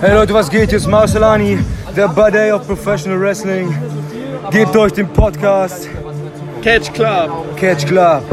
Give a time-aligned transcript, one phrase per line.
[0.00, 0.70] Hey Leute, was geht?
[0.70, 1.58] Hier ist Marcelani,
[1.94, 3.68] der Buddy of Professional Wrestling.
[4.50, 5.90] Gebt euch den Podcast
[6.62, 7.56] Catch Club.
[7.58, 8.24] Catch Club.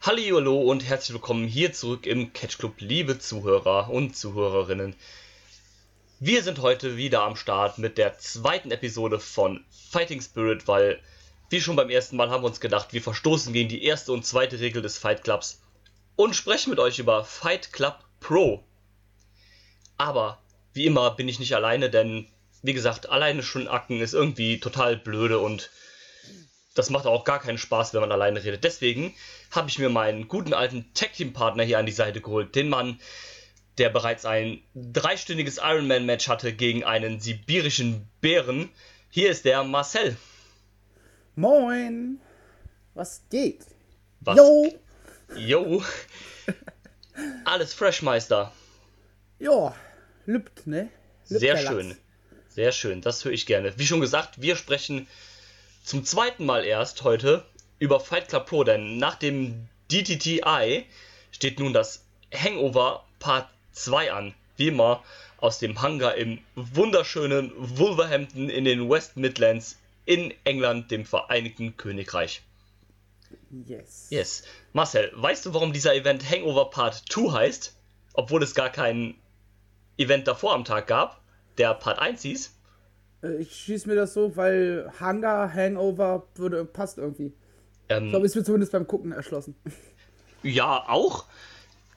[0.00, 4.96] Hallo und herzlich willkommen hier zurück im Catch Club, liebe Zuhörer und Zuhörerinnen.
[6.18, 10.98] Wir sind heute wieder am Start mit der zweiten Episode von Fighting Spirit, weil,
[11.50, 14.26] wie schon beim ersten Mal, haben wir uns gedacht, wir verstoßen gegen die erste und
[14.26, 15.60] zweite Regel des Fight Clubs
[16.16, 18.64] und sprechen mit euch über Fight Club Pro.
[19.96, 20.38] Aber,
[20.74, 22.26] wie immer, bin ich nicht alleine, denn,
[22.62, 25.70] wie gesagt, alleine schon Acken ist irgendwie total blöde und
[26.74, 28.62] das macht auch gar keinen Spaß, wenn man alleine redet.
[28.62, 29.14] Deswegen
[29.50, 33.00] habe ich mir meinen guten alten Tag-Team-Partner hier an die Seite geholt, den Mann,
[33.78, 38.70] der bereits ein dreistündiges Ironman-Match hatte gegen einen sibirischen Bären.
[39.10, 40.16] Hier ist der Marcel.
[41.38, 42.18] Moin.
[42.94, 43.64] Was geht?
[44.22, 44.36] Was?
[44.36, 44.74] Jo.
[45.36, 45.84] Jo.
[47.44, 48.50] Alles Freshmeister.
[49.38, 49.72] Ja,
[50.26, 50.90] lübt, ne?
[51.28, 51.68] Lübt Sehr Lachs.
[51.68, 51.96] schön.
[52.48, 53.78] Sehr schön, das höre ich gerne.
[53.78, 55.06] Wie schon gesagt, wir sprechen
[55.84, 57.44] zum zweiten Mal erst heute
[57.78, 60.86] über Fight Club Pro, denn nach dem DTTI
[61.30, 64.34] steht nun das Hangover Part 2 an.
[64.56, 65.04] Wie immer
[65.36, 69.77] aus dem Hangar im wunderschönen Wolverhampton in den West Midlands
[70.08, 72.40] in England, dem Vereinigten Königreich.
[73.66, 74.06] Yes.
[74.08, 74.42] Yes.
[74.72, 77.76] Marcel, weißt du, warum dieser Event Hangover Part 2 heißt?
[78.14, 79.16] Obwohl es gar kein
[79.98, 81.20] Event davor am Tag gab,
[81.58, 82.54] der Part 1 hieß?
[83.22, 87.26] Äh, Ich schieße mir das so, weil Hunger, Hangover würde, passt irgendwie.
[87.26, 89.56] Ich Ähm, glaube, ist mir zumindest beim Gucken erschlossen.
[90.42, 91.26] Ja, auch.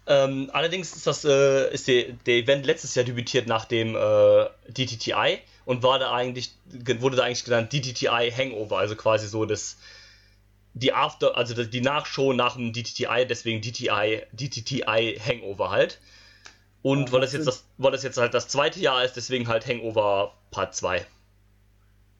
[0.06, 4.46] Ähm, allerdings ist das äh, ist der, der Event letztes Jahr debütiert nach dem äh,
[4.68, 9.46] DTTI und war da eigentlich ge- wurde da eigentlich genannt DTTI Hangover, also quasi so
[9.46, 9.78] das
[10.74, 16.00] die After, also die Nachshow nach dem DTTI, deswegen DTI DTTI Hangover halt.
[16.82, 19.48] Und Ja, weil das jetzt das weil das jetzt halt das zweite Jahr ist, deswegen
[19.48, 21.06] halt Hangover Part 2.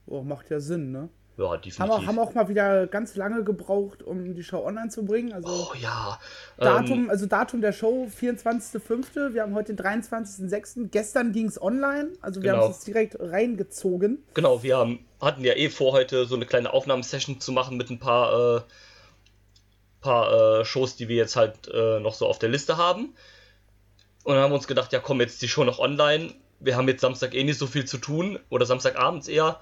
[0.06, 1.10] Oh, macht ja Sinn, ne?
[1.38, 1.82] Ja, Haben definitiv.
[1.96, 5.32] auch, haben auch mal wieder ganz lange gebraucht, um die Show online zu bringen.
[5.34, 6.20] Also oh ja.
[6.58, 9.34] Datum, Ähm, also Datum der Show 24.05.
[9.34, 10.90] Wir haben heute den 23.06.
[10.92, 12.64] Gestern ging es online, also wir Genau.
[12.66, 14.24] haben es jetzt direkt reingezogen.
[14.34, 17.90] Genau, wir haben, hatten ja eh vor, heute so eine kleine Aufnahmesession zu machen mit
[17.90, 18.62] ein paar, äh,
[20.02, 23.16] paar äh, Shows, die wir jetzt halt äh, noch so auf der Liste haben.
[24.24, 26.34] Und dann haben wir uns gedacht, ja komm, jetzt die Show noch online.
[26.60, 29.60] Wir haben jetzt Samstag eh nicht so viel zu tun oder Samstagabends eher.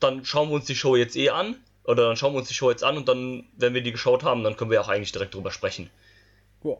[0.00, 1.56] Dann schauen wir uns die Show jetzt eh an.
[1.84, 4.22] Oder dann schauen wir uns die Show jetzt an und dann, wenn wir die geschaut
[4.22, 5.88] haben, dann können wir auch eigentlich direkt drüber sprechen.
[6.62, 6.70] Ja,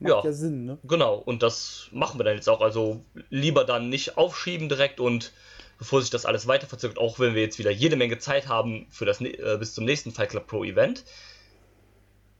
[0.00, 0.24] macht Ja.
[0.24, 0.78] ja Sinn, ne?
[0.84, 2.62] Genau, und das machen wir dann jetzt auch.
[2.62, 5.32] Also lieber dann nicht aufschieben direkt und
[5.78, 8.86] bevor sich das alles weiter verzögert, auch wenn wir jetzt wieder jede Menge Zeit haben
[8.90, 11.04] für das ne- äh, bis zum nächsten Fight Club Pro Event.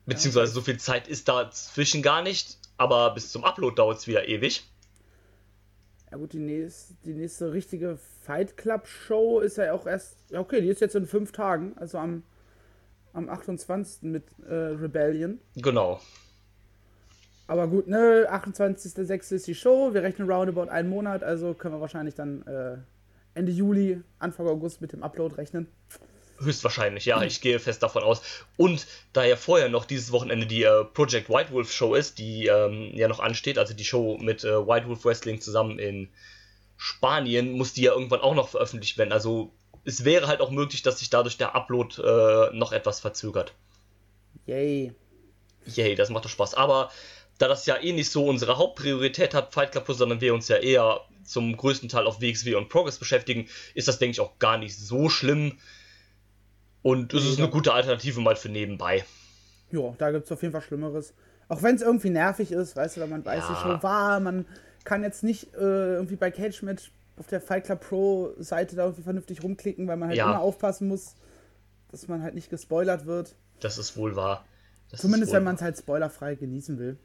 [0.06, 4.26] Beziehungsweise so viel Zeit ist dazwischen gar nicht, aber bis zum Upload dauert es wieder
[4.28, 4.64] ewig.
[6.10, 10.40] Ja gut, die nächste, die nächste richtige Fight Club Show ist ja auch erst, ja
[10.40, 12.24] okay, die ist jetzt in fünf Tagen, also am,
[13.12, 14.02] am 28.
[14.02, 15.38] mit äh, Rebellion.
[15.54, 16.00] Genau.
[17.46, 19.32] Aber gut, ne, 28.06.
[19.32, 22.78] ist die Show, wir rechnen roundabout einen Monat, also können wir wahrscheinlich dann äh,
[23.34, 25.68] Ende Juli, Anfang August mit dem Upload rechnen.
[26.40, 28.22] Höchstwahrscheinlich, ja, ich gehe fest davon aus.
[28.56, 32.46] Und da ja vorher noch dieses Wochenende die äh, Project White Wolf Show ist, die
[32.46, 36.08] ähm, ja noch ansteht, also die Show mit äh, White Wolf Wrestling zusammen in
[36.76, 39.12] Spanien, muss die ja irgendwann auch noch veröffentlicht werden.
[39.12, 39.52] Also
[39.84, 43.54] es wäre halt auch möglich, dass sich dadurch der Upload äh, noch etwas verzögert.
[44.46, 44.92] Yay.
[45.64, 46.54] Yay, das macht doch Spaß.
[46.54, 46.90] Aber
[47.38, 50.48] da das ja eh nicht so unsere Hauptpriorität hat, Fight Club Plus, sondern wir uns
[50.48, 54.38] ja eher zum größten Teil auf WXW und Progress beschäftigen, ist das, denke ich, auch
[54.38, 55.58] gar nicht so schlimm.
[56.82, 59.04] Und es ist eine gute Alternative mal für nebenbei.
[59.72, 61.14] Ja, da gibt es auf jeden Fall Schlimmeres.
[61.48, 63.54] Auch wenn es irgendwie nervig ist, weißt du, wenn man weiß, Ja.
[63.54, 64.46] die Show war, man
[64.86, 65.58] kann jetzt nicht äh,
[65.96, 69.96] irgendwie bei Cage Match auf der Fight Club Pro Seite da irgendwie vernünftig rumklicken, weil
[69.98, 70.24] man halt Ja.
[70.30, 71.14] immer aufpassen muss,
[71.90, 73.34] dass man halt nicht gespoilert wird.
[73.60, 74.44] Das ist wohl wahr.
[74.90, 76.96] Das Zumindest wohl wenn man es halt spoilerfrei genießen will.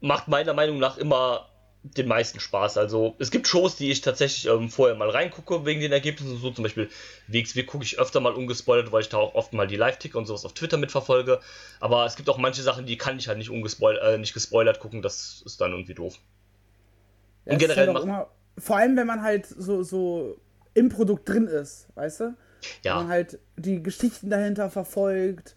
[0.00, 1.48] macht meiner Meinung nach immer
[1.84, 2.78] den meisten Spaß.
[2.78, 6.38] Also es gibt Shows, die ich tatsächlich ähm, vorher mal reingucke wegen den Ergebnissen.
[6.38, 6.88] So zum Beispiel
[7.28, 10.26] WXW gucke ich öfter mal ungespoilert, weil ich da auch oft mal die Live-Ticker und
[10.26, 11.40] sowas auf Twitter mitverfolge.
[11.80, 14.80] Aber es gibt auch manche Sachen, die kann ich halt nicht, ungespoil äh, nicht gespoilert
[14.80, 15.02] gucken.
[15.02, 16.18] Das ist dann irgendwie doof.
[17.44, 18.28] Ja, Und generell halt immer,
[18.58, 20.40] vor allem wenn man halt so, so
[20.74, 22.36] im Produkt drin ist, weißt du?
[22.86, 25.56] Wenn man Ja, halt die Geschichten dahinter verfolgt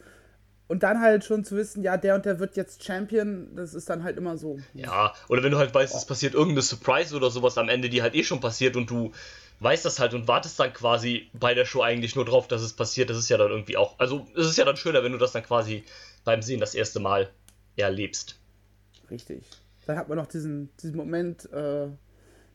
[0.67, 3.89] und dann halt schon zu wissen, ja, der und der wird jetzt Champion, das ist
[3.89, 4.57] dann halt immer so.
[4.73, 5.13] ja.
[5.29, 8.15] Oder wenn du halt weißt, es passiert irgendeine Surprise oder sowas am Ende, die halt
[8.15, 9.11] eh schon passiert und du
[9.59, 12.73] weißt das halt und wartest dann quasi bei der Show eigentlich nur drauf, dass es
[12.73, 13.09] passiert.
[13.09, 15.31] Das ist ja dann irgendwie auch, also es ist ja dann schöner, wenn du das
[15.31, 15.83] dann quasi
[16.23, 17.29] beim Sehen das erste Mal
[17.77, 18.37] erlebst.
[19.09, 19.43] Richtig.
[19.85, 21.87] Dann hat man noch diesen, diesen Moment äh,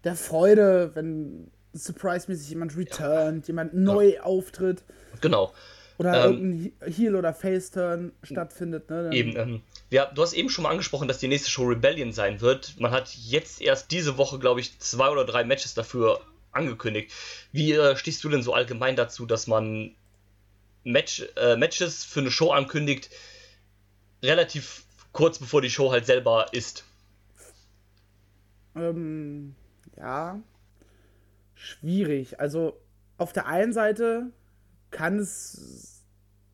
[0.04, 3.52] der Freude, wenn surprise-mäßig jemand returnt, ja.
[3.52, 4.22] jemand neu ja.
[4.22, 4.82] auftritt.
[5.20, 5.52] Genau.
[6.00, 8.88] Oder ähm, irgendein Heel- oder Face-Turn stattfindet.
[8.88, 9.10] Ne?
[9.12, 12.40] Eben, ähm, ja, du hast eben schon mal angesprochen, dass die nächste Show Rebellion sein
[12.40, 12.80] wird.
[12.80, 17.12] Man hat jetzt erst diese Woche, glaube ich, zwei oder drei Matches dafür angekündigt.
[17.52, 19.94] Wie äh, stehst du denn so allgemein dazu, dass man
[20.84, 23.10] Match, äh, Matches für eine Show ankündigt,
[24.22, 26.86] relativ kurz bevor die Show halt selber ist?
[28.74, 29.54] Ähm,
[29.98, 30.40] ja,
[31.54, 32.40] schwierig.
[32.40, 32.80] Also
[33.18, 34.32] auf der einen Seite
[34.90, 36.02] kann es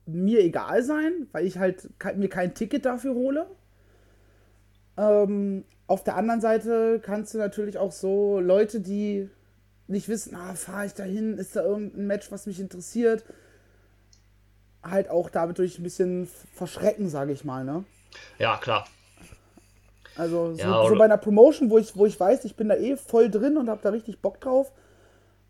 [0.06, 3.46] mir egal sein, weil ich halt mir kein Ticket dafür hole.
[4.96, 9.28] Ähm, auf der anderen Seite kannst du natürlich auch so Leute, die
[9.88, 13.24] nicht wissen, ah, fahre ich da hin, ist da irgendein Match, was mich interessiert,
[14.82, 17.84] halt auch damit durch ein bisschen verschrecken, sage ich mal, ne?
[18.38, 18.86] Ja, klar.
[20.16, 22.76] Also so, ja, so, bei einer Promotion, wo ich, wo ich weiß, ich bin da
[22.76, 24.72] eh voll drin und habe da richtig Bock drauf,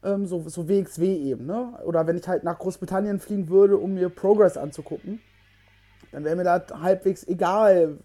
[0.02, 1.78] ähm, so, so WXW eben, ne?
[1.84, 5.20] Oder wenn ich halt nach Großbritannien fliegen würde, um mir Progress anzugucken,
[6.12, 7.98] dann wäre mir da halbwegs egal,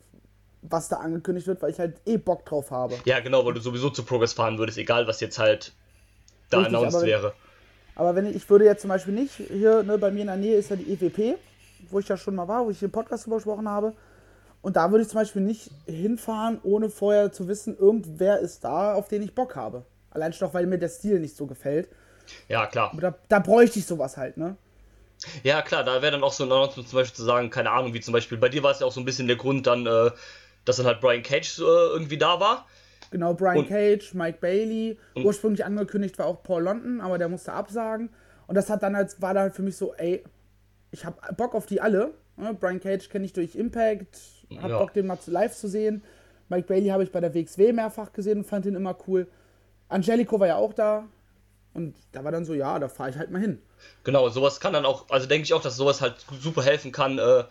[0.61, 2.95] was da angekündigt wird, weil ich halt eh Bock drauf habe.
[3.05, 5.73] Ja, genau, weil du sowieso zu Progress fahren würdest, egal was jetzt halt
[6.49, 7.33] da Richtig, announced aber wäre.
[7.95, 10.37] Aber wenn ich, ich würde jetzt zum Beispiel nicht, hier ne, bei mir in der
[10.37, 11.37] Nähe ist ja die EWP,
[11.89, 13.93] wo ich ja schon mal war, wo ich den Podcast drüber gesprochen habe.
[14.61, 18.93] Und da würde ich zum Beispiel nicht hinfahren, ohne vorher zu wissen, irgendwer ist da,
[18.93, 19.85] auf den ich Bock habe.
[20.11, 21.89] Allein schon auch, weil mir der Stil nicht so gefällt.
[22.47, 22.95] Ja, klar.
[22.99, 24.55] Da, da bräuchte ich sowas halt, ne?
[25.43, 28.01] Ja, klar, da wäre dann auch so ein zum Beispiel zu sagen, keine Ahnung, wie
[28.01, 30.11] zum Beispiel, bei dir war es ja auch so ein bisschen der Grund dann, äh,
[30.65, 32.65] dass dann halt Brian Cage äh, irgendwie da war.
[33.11, 34.97] Genau, Brian und, Cage, Mike Bailey.
[35.15, 38.09] Ursprünglich angekündigt war auch Paul London, aber der musste absagen.
[38.47, 40.23] Und das hat dann halt, war dann für mich so, ey,
[40.91, 42.13] ich hab Bock auf die alle.
[42.37, 42.53] Ne?
[42.53, 44.17] Brian Cage kenne ich durch Impact,
[44.61, 44.79] hab ja.
[44.79, 46.03] Bock, den mal live zu sehen.
[46.49, 49.27] Mike Bailey habe ich bei der WXW mehrfach gesehen und fand ihn immer cool.
[49.91, 51.07] Angelico war ja auch da.
[51.73, 53.61] Und da war dann so, ja, da fahre ich halt mal hin.
[54.03, 57.17] Genau, sowas kann dann auch, also denke ich auch, dass sowas halt super helfen kann,
[57.17, 57.43] äh,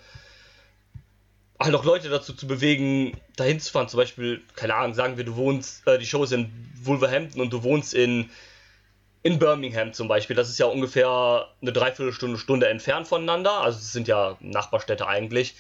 [1.59, 3.89] halt auch Leute dazu zu bewegen, dahin zu fahren.
[3.89, 6.51] Zum Beispiel, keine Ahnung, sagen wir, du wohnst, äh, die Show ist in
[6.83, 8.31] Wolverhampton und du wohnst in,
[9.23, 10.37] in Birmingham zum Beispiel.
[10.37, 13.53] Das ist ja ungefähr eine Dreiviertelstunde, Stunde entfernt voneinander.
[13.63, 15.55] Also es sind ja Nachbarstädte eigentlich.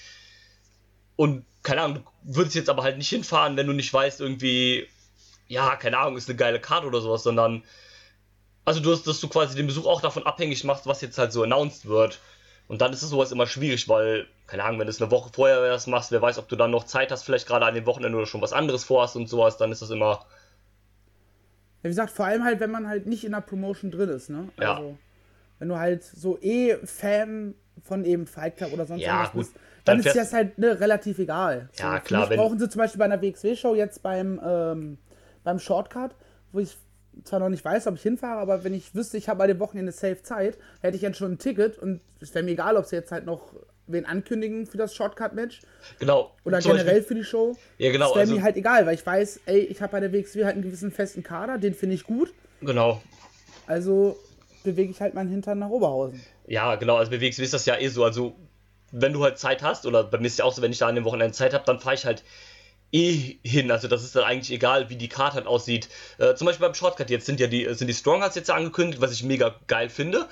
[1.16, 4.86] Und keine Ahnung, du würdest jetzt aber halt nicht hinfahren, wenn du nicht weißt, irgendwie,
[5.50, 7.64] ja, keine Ahnung, ist eine geile Karte oder sowas, sondern
[8.64, 11.32] also du hast, dass du quasi den Besuch auch davon abhängig machst, was jetzt halt
[11.32, 12.20] so announced wird.
[12.68, 15.30] Und dann ist es sowas immer schwierig, weil, keine Ahnung, wenn du es eine Woche
[15.34, 17.84] vorher das machst, wer weiß, ob du dann noch Zeit hast, vielleicht gerade an dem
[17.84, 20.24] Wochenende oder schon was anderes vorhast und sowas, dann ist das immer.
[21.82, 24.30] Ja, wie gesagt, vor allem halt, wenn man halt nicht in der Promotion drin ist,
[24.30, 24.50] ne?
[24.56, 24.96] Also, ja.
[25.58, 29.40] wenn du halt so eh Fan von eben Fight Club oder sonst ja, gut.
[29.40, 31.70] bist, dann, dann ist das halt ne, relativ egal.
[31.76, 32.30] Ja, so, klar.
[32.30, 32.38] Wenn...
[32.38, 34.98] brauchen sie zum Beispiel bei einer WXW-Show jetzt beim, ähm,
[35.44, 36.14] beim Shortcut,
[36.52, 36.76] wo ich
[37.24, 39.58] zwar noch nicht weiß, ob ich hinfahre, aber wenn ich wüsste, ich habe bei dem
[39.58, 42.86] Wochenende safe Zeit, hätte ich jetzt schon ein Ticket und es wäre mir egal, ob
[42.86, 43.54] sie jetzt halt noch
[43.92, 45.62] wen ankündigen für das Shortcut-Match.
[45.98, 46.34] Genau.
[46.44, 47.56] Oder generell Beispiel, für die Show.
[47.78, 48.06] Ja, genau.
[48.06, 50.44] Das wäre also, mir halt egal, weil ich weiß, ey, ich habe bei der WXW
[50.44, 52.32] halt einen gewissen festen Kader, den finde ich gut.
[52.60, 53.00] Genau.
[53.66, 54.16] Also
[54.62, 56.20] bewege ich halt meinen Hintern nach Oberhausen.
[56.46, 56.96] Ja, genau.
[56.96, 58.04] Also bei WXW ist das ja eh so.
[58.04, 58.34] Also,
[58.92, 60.78] wenn du halt Zeit hast, oder bei mir ist es ja auch so, wenn ich
[60.78, 62.24] da an dem Wochenende Zeit habe, dann fahre ich halt
[62.92, 63.70] eh hin.
[63.70, 65.88] Also das ist dann eigentlich egal, wie die Karte halt aussieht.
[66.18, 69.12] Äh, zum Beispiel beim Shortcut jetzt sind ja die, sind die Stronghearts jetzt angekündigt, was
[69.12, 70.28] ich mega geil finde.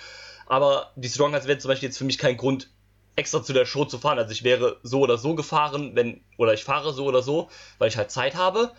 [0.47, 2.71] Aber die Stronghearts wären zum Beispiel jetzt für mich kein Grund,
[3.17, 4.19] extra zu der Show zu fahren.
[4.19, 7.49] Also ich wäre so oder so gefahren, wenn, oder ich fahre so oder so,
[7.79, 8.73] weil ich halt Zeit habe.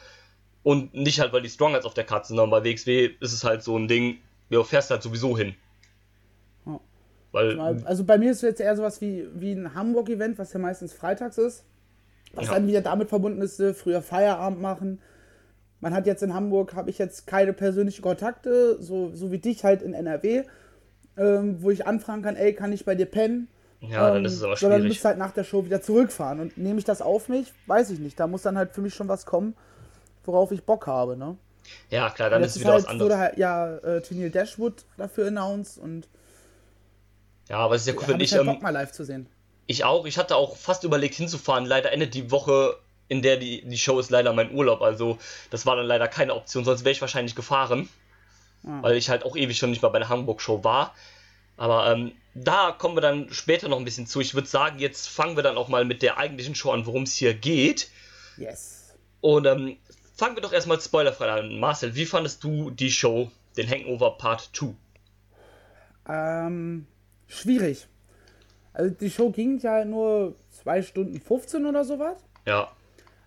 [0.64, 3.44] Und nicht halt, weil die Stronghearts auf der Karte sind, sondern bei WXW ist es
[3.44, 4.18] halt so ein Ding,
[4.50, 5.56] du fährst halt sowieso hin.
[7.32, 10.60] Weil, also bei mir ist es jetzt eher sowas wie, wie ein Hamburg-Event, was ja
[10.60, 11.64] meistens freitags ist.
[12.34, 12.54] Was ja.
[12.54, 15.02] dann wieder damit verbunden ist, äh, früher Feierabend machen.
[15.82, 19.64] Man hat jetzt in Hamburg, habe ich jetzt keine persönlichen Kontakte, so, so wie dich
[19.64, 20.44] halt in NRW,
[21.18, 23.48] ähm, wo ich anfragen kann, ey, kann ich bei dir pennen?
[23.82, 24.74] Ja, ähm, dann ist es aber schwierig.
[24.74, 26.40] Sondern musst halt nach der Show wieder zurückfahren.
[26.40, 27.54] Und nehme ich das auf mich?
[27.66, 28.20] Weiß ich nicht.
[28.20, 29.56] Da muss dann halt für mich schon was kommen,
[30.26, 31.38] worauf ich Bock habe, ne?
[31.90, 33.12] Ja, klar, dann ist es wieder halt, was anderes.
[33.12, 36.08] Wurde halt, ja, äh, Tennille Dashwood dafür announced und
[37.50, 38.32] ja, aber es ist ja cool, wenn ich.
[38.32, 39.28] Halt ähm, Bock mal live zu sehen.
[39.70, 40.08] Ich auch.
[40.08, 41.64] Ich hatte auch fast überlegt hinzufahren.
[41.64, 44.82] Leider endet die Woche, in der die, die Show ist, leider mein Urlaub.
[44.82, 45.20] Also
[45.52, 46.66] das war dann leider keine Option.
[46.66, 47.88] Sonst wäre ich wahrscheinlich gefahren.
[48.66, 48.82] Ah.
[48.82, 50.96] Weil ich halt auch ewig schon nicht mal bei der Hamburg-Show war.
[51.56, 54.22] Aber ähm, da kommen wir dann später noch ein bisschen zu.
[54.22, 57.04] Ich würde sagen, jetzt fangen wir dann auch mal mit der eigentlichen Show an, worum
[57.04, 57.92] es hier geht.
[58.38, 58.96] Yes.
[59.22, 59.78] Und ähm,
[60.18, 61.60] fangen wir doch erstmal spoilerfrei an.
[61.60, 64.74] Marcel, wie fandest du die Show den Hangover Part 2?
[66.08, 66.88] Ähm,
[67.28, 67.86] schwierig.
[68.80, 72.18] Also die Show ging ja nur 2 Stunden 15 oder sowas.
[72.46, 72.72] Ja.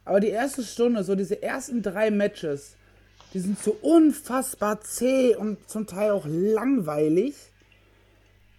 [0.06, 2.74] Aber die erste Stunde, so diese ersten drei Matches,
[3.34, 7.34] die sind so unfassbar zäh und zum Teil auch langweilig,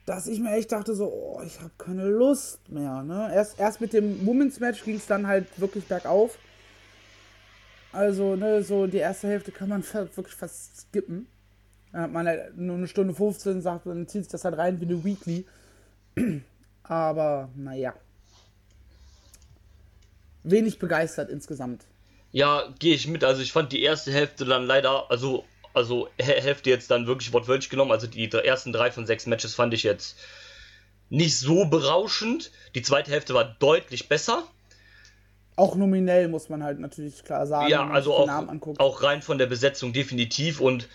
[0.06, 3.02] dass ich mir echt dachte so, oh, ich habe keine Lust mehr.
[3.02, 3.32] Ne?
[3.34, 6.38] Erst, erst mit dem Women's Match ging es dann halt wirklich bergauf.
[7.92, 11.26] Also, ne, so die erste Hälfte kann man wirklich fast skippen.
[11.92, 14.80] Dann hat man halt nur eine Stunde 15, sagt, dann zieht sich das halt rein
[14.80, 15.48] wie eine Weekly.
[16.84, 17.94] Aber, naja.
[20.44, 21.86] Wenig begeistert insgesamt.
[22.32, 23.24] Ja, gehe ich mit.
[23.24, 27.70] Also ich fand die erste Hälfte dann leider, also, also Hälfte jetzt dann wirklich wortwörtlich
[27.70, 27.92] genommen.
[27.92, 30.18] Also die ersten drei von sechs Matches fand ich jetzt
[31.10, 32.52] nicht so berauschend.
[32.76, 34.44] Die zweite Hälfte war deutlich besser.
[35.56, 37.70] Auch nominell muss man halt natürlich klar sagen.
[37.70, 38.30] Ja, also auch,
[38.80, 40.90] auch rein von der Besetzung definitiv und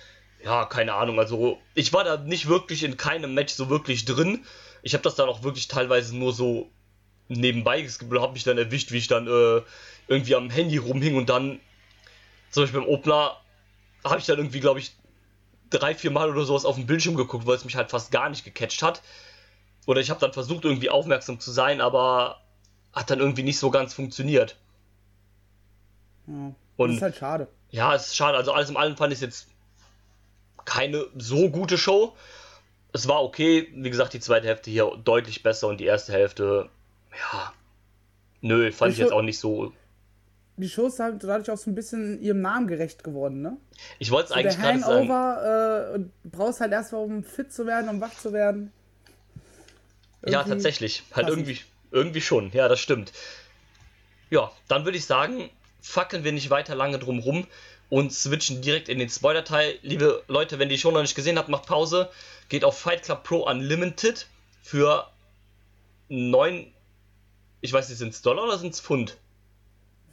[0.44, 1.18] ja, keine Ahnung.
[1.18, 4.44] Also ich war da nicht wirklich in keinem Match so wirklich drin.
[4.88, 6.70] Ich habe das dann auch wirklich teilweise nur so
[7.28, 9.60] nebenbei geskippelt, habe mich dann erwischt, wie ich dann äh,
[10.08, 11.60] irgendwie am Handy rumhing und dann
[12.50, 13.36] zum Beispiel beim Opener
[14.02, 14.96] habe ich dann irgendwie, glaube ich,
[15.68, 18.30] drei, vier Mal oder sowas auf dem Bildschirm geguckt, weil es mich halt fast gar
[18.30, 19.02] nicht gecatcht hat.
[19.84, 22.40] Oder ich habe dann versucht, irgendwie aufmerksam zu sein, aber
[22.94, 24.56] hat dann irgendwie nicht so ganz funktioniert.
[26.26, 27.48] Ja, und, ist halt schade.
[27.70, 28.38] Ja, es ist schade.
[28.38, 29.48] Also alles in allem fand ich jetzt
[30.64, 32.16] keine so gute Show.
[32.92, 33.68] Es war okay.
[33.74, 36.68] Wie gesagt, die zweite Hälfte hier deutlich besser und die erste Hälfte,
[37.12, 37.52] ja,
[38.40, 39.72] nö, fand die ich jetzt auch nicht so.
[40.56, 43.56] Die Show ist halt dadurch auch so ein bisschen ihrem Namen gerecht geworden, ne?
[44.00, 45.08] Ich wollte es so eigentlich gerade sagen.
[45.08, 48.72] Hangover, äh, brauchst halt erstmal, um fit zu werden, um wach zu werden.
[50.22, 51.04] Irgendwie ja, tatsächlich.
[51.12, 51.60] Halt irgendwie,
[51.92, 52.50] irgendwie schon.
[52.52, 53.12] Ja, das stimmt.
[54.30, 55.48] Ja, dann würde ich sagen,
[55.80, 57.46] fackeln wir nicht weiter lange drum rum
[57.90, 59.78] und switchen direkt in den Spoiler-Teil.
[59.82, 62.10] Liebe Leute, wenn ihr die Show noch nicht gesehen habt, macht Pause.
[62.48, 64.26] Geht auf Fight Club Pro Unlimited
[64.62, 65.06] für
[66.08, 66.72] 9,
[67.60, 69.16] ich weiß nicht, sind es Dollar oder sind es Pfund?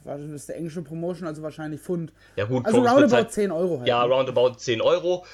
[0.04, 2.12] Das ist der englische Promotion, also wahrscheinlich Pfund.
[2.36, 3.78] Ja gut, also roundabout halt, 10 Euro.
[3.78, 3.88] Halt.
[3.88, 4.14] Ja, ne?
[4.14, 5.26] roundabout 10 Euro.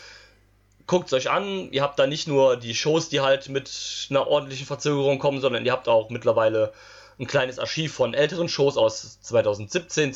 [0.86, 1.70] Guckt es euch an.
[1.72, 3.70] Ihr habt da nicht nur die Shows, die halt mit
[4.10, 6.72] einer ordentlichen Verzögerung kommen, sondern ihr habt auch mittlerweile
[7.18, 10.14] ein kleines Archiv von älteren Shows aus 2017,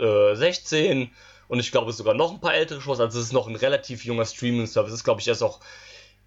[0.00, 1.10] 2016
[1.48, 3.00] und ich glaube sogar noch ein paar ältere Shows.
[3.00, 4.92] Also es ist noch ein relativ junger Streaming-Service.
[4.92, 5.60] Es ist, glaube ich, erst auch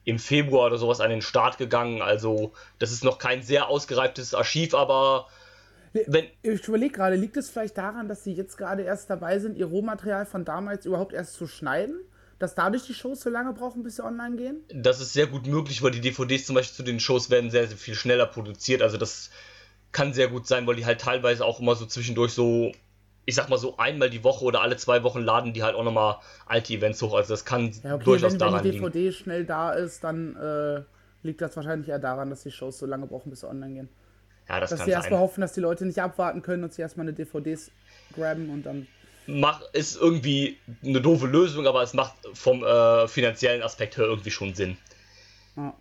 [0.05, 2.01] im Februar oder sowas an den Start gegangen.
[2.01, 5.27] Also das ist noch kein sehr ausgereiftes Archiv, aber
[6.07, 9.57] wenn ich überlege gerade, liegt es vielleicht daran, dass sie jetzt gerade erst dabei sind,
[9.57, 11.95] ihr Rohmaterial von damals überhaupt erst zu schneiden?
[12.39, 14.63] Dass dadurch die Shows so lange brauchen, bis sie online gehen?
[14.73, 17.67] Das ist sehr gut möglich, weil die DVDs zum Beispiel zu den Shows werden sehr,
[17.67, 18.81] sehr viel schneller produziert.
[18.81, 19.29] Also das
[19.91, 22.71] kann sehr gut sein, weil die halt teilweise auch immer so zwischendurch so,
[23.25, 25.83] ich sag mal so einmal die Woche oder alle zwei Wochen laden die halt auch
[25.83, 27.13] nochmal alte Events hoch.
[27.13, 28.83] Also das kann ja, okay, durchaus wenn, daran liegen.
[28.83, 29.13] Wenn die DVD liegen.
[29.13, 30.81] schnell da ist, dann äh,
[31.23, 33.89] liegt das wahrscheinlich eher daran, dass die Shows so lange brauchen, bis sie online gehen.
[34.49, 36.81] Ja, das dass kann sie erstmal hoffen, dass die Leute nicht abwarten können und sie
[36.81, 37.71] erstmal eine DVDs
[38.13, 38.87] graben und dann.
[39.25, 44.31] Mach, ist irgendwie eine doofe Lösung, aber es macht vom äh, finanziellen Aspekt her irgendwie
[44.31, 44.77] schon Sinn.
[45.55, 45.73] Ja.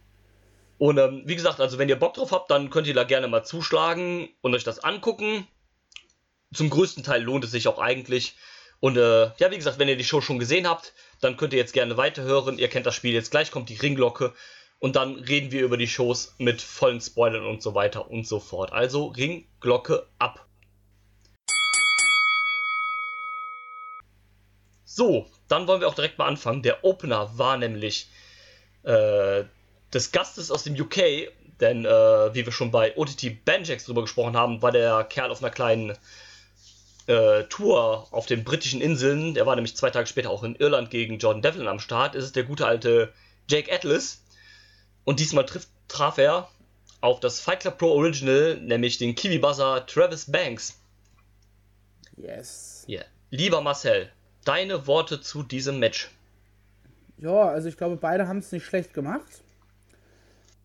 [0.78, 3.26] Und ähm, wie gesagt, also wenn ihr Bock drauf habt, dann könnt ihr da gerne
[3.26, 5.46] mal zuschlagen und euch das angucken.
[6.52, 8.34] Zum größten Teil lohnt es sich auch eigentlich.
[8.80, 11.58] Und äh, ja, wie gesagt, wenn ihr die Show schon gesehen habt, dann könnt ihr
[11.58, 12.58] jetzt gerne weiterhören.
[12.58, 14.34] Ihr kennt das Spiel, jetzt gleich kommt die Ringglocke.
[14.80, 18.40] Und dann reden wir über die Shows mit vollen Spoilern und so weiter und so
[18.40, 18.72] fort.
[18.72, 20.44] Also Ringglocke ab.
[24.84, 26.62] So, dann wollen wir auch direkt mal anfangen.
[26.62, 28.10] Der Opener war nämlich
[28.82, 29.44] äh,
[29.94, 31.30] des Gastes aus dem UK,
[31.60, 35.42] denn äh, wie wir schon bei OTT Banjax drüber gesprochen haben, war der Kerl auf
[35.42, 35.96] einer kleinen
[37.06, 39.34] äh, Tour auf den britischen Inseln.
[39.34, 42.14] Der war nämlich zwei Tage später auch in Irland gegen Jordan Devlin am Start.
[42.14, 43.12] Es ist der gute alte
[43.48, 44.22] Jake Atlas.
[45.04, 46.48] Und diesmal trifft, traf er
[47.00, 50.80] auf das Fight Club Pro Original, nämlich den Kiwi Buzzer Travis Banks.
[52.16, 52.84] Yes.
[52.88, 53.04] Yeah.
[53.30, 54.10] Lieber Marcel,
[54.44, 56.10] deine Worte zu diesem Match.
[57.18, 59.42] Ja, also ich glaube, beide haben es nicht schlecht gemacht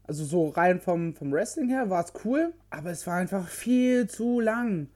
[0.08, 4.08] also so rein vom, vom Wrestling her war es cool, aber es war einfach viel
[4.10, 4.88] zu lang.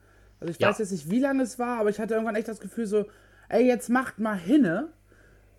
[0.42, 0.68] Also ich ja.
[0.68, 3.06] weiß jetzt nicht, wie lang es war, aber ich hatte irgendwann echt das Gefühl so,
[3.48, 4.88] ey, jetzt macht mal hinne.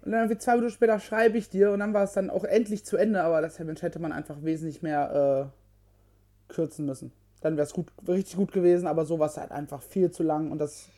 [0.02, 2.44] Und dann wie zwei Minuten später schreibe ich dir und dann war es dann auch
[2.44, 5.52] endlich zu Ende, aber das hätte man einfach wesentlich mehr
[6.50, 7.14] äh, kürzen müssen.
[7.40, 10.24] Dann wäre es gut, richtig gut gewesen, aber so war es halt einfach viel zu
[10.24, 10.90] lang und das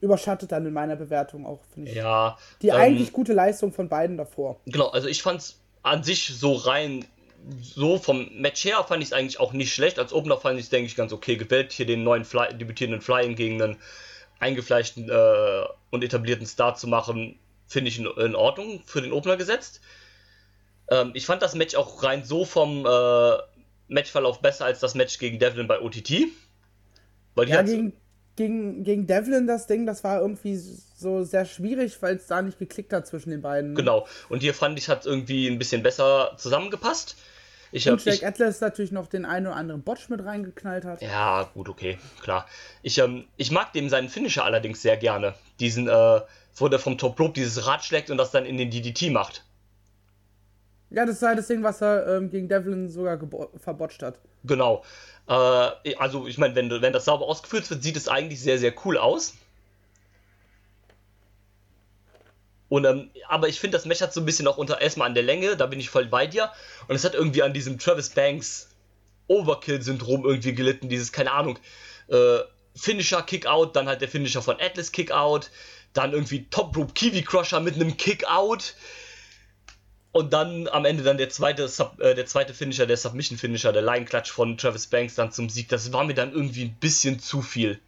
[0.00, 1.96] überschattet dann in meiner Bewertung auch, finde ich.
[1.96, 2.38] Ja.
[2.62, 4.60] Die ähm, eigentlich gute Leistung von beiden davor.
[4.66, 7.04] Genau, also ich fand es an sich so rein
[7.60, 9.98] so vom Match her fand ich es eigentlich auch nicht schlecht.
[9.98, 11.72] Als Opener fand ich es, denke ich, ganz okay gewählt.
[11.72, 13.78] Hier den neuen Fly, debütierenden Flying gegen einen
[14.38, 19.36] eingefleischten äh, und etablierten Star zu machen, finde ich in, in, Ordnung für den Opener
[19.36, 19.80] gesetzt.
[20.90, 23.38] Ähm, ich fand das Match auch rein so vom äh,
[23.88, 26.28] Matchverlauf besser als das Match gegen Devlin bei OTT.
[27.34, 27.92] Weil ja, gegen,
[28.38, 32.58] gegen, gegen Devlin das Ding, das war irgendwie so sehr schwierig, weil es da nicht
[32.58, 33.74] geklickt hat zwischen den beiden.
[33.74, 34.06] Genau.
[34.28, 37.16] Und hier fand ich, hat irgendwie ein bisschen besser zusammengepasst.
[37.72, 41.02] Ich und Jack ich, Atlas natürlich noch den einen oder anderen Botch mit reingeknallt hat.
[41.02, 42.46] Ja, gut, okay, klar.
[42.82, 45.34] Ich, ähm, ich mag dem seinen Finisher allerdings sehr gerne.
[45.60, 46.20] Diesen, äh,
[46.54, 49.44] wo der vom Top Rope dieses Rad schlägt und das dann in den DDT macht.
[50.90, 53.18] Ja, das ist halt das Ding, was er ähm, gegen Devlin sogar
[53.58, 54.18] verbotcht hat.
[54.44, 54.82] Genau.
[55.28, 58.74] Äh, also, ich meine, wenn, wenn das sauber ausgeführt wird, sieht es eigentlich sehr, sehr
[58.84, 59.34] cool aus.
[62.68, 65.14] Und, ähm, aber ich finde, das Match hat so ein bisschen auch unter erstmal an
[65.14, 66.50] der Länge, da bin ich voll bei dir.
[66.86, 68.68] Und es hat irgendwie an diesem Travis Banks
[69.28, 71.58] Overkill-Syndrom irgendwie gelitten, dieses, keine Ahnung,
[72.08, 72.38] äh,
[72.74, 75.50] Finisher Kickout, dann halt der Finisher von Atlas Kickout,
[75.92, 78.74] dann irgendwie Top Rope Kiwi Crusher mit einem Kickout.
[80.10, 83.72] Und dann am Ende dann der zweite, Sub, äh, der zweite Finisher, der Submission Finisher,
[83.72, 85.68] der Line Clutch von Travis Banks dann zum Sieg.
[85.68, 87.78] Das war mir dann irgendwie ein bisschen zu viel.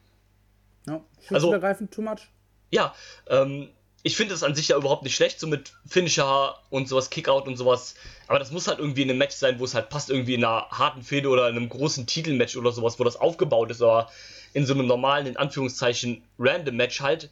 [0.87, 1.01] Ja,
[1.31, 1.57] also,
[1.91, 2.29] too much.
[2.71, 2.95] Ja,
[3.29, 3.69] ähm,
[4.03, 7.47] ich finde das an sich ja überhaupt nicht schlecht, so mit Finisher und sowas, Kickout
[7.47, 7.95] und sowas.
[8.29, 10.45] Aber das muss halt irgendwie in einem Match sein, wo es halt passt, irgendwie in
[10.45, 14.11] einer harten Fehde oder in einem großen Titelmatch oder sowas, wo das aufgebaut ist, aber
[14.53, 17.31] in so einem normalen, in Anführungszeichen, random Match halt,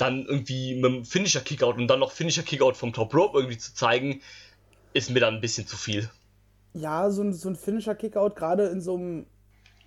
[0.00, 3.58] dann irgendwie mit einem Finisher Kickout und dann noch Finisher Kickout vom Top Rope irgendwie
[3.58, 4.20] zu zeigen,
[4.92, 6.08] ist mir dann ein bisschen zu viel.
[6.74, 9.26] Ja, so ein, so ein Finisher Kickout, gerade in so einem,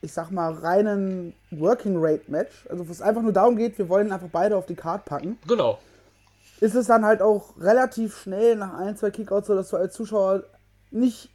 [0.01, 3.89] ich sag mal, reinen Working Rate Match, also wo es einfach nur darum geht, wir
[3.89, 5.37] wollen einfach beide auf die Card packen.
[5.47, 5.79] Genau
[6.63, 9.93] ist es dann halt auch relativ schnell nach ein, zwei Kickouts so, dass du als
[9.95, 10.43] Zuschauer
[10.91, 11.29] nicht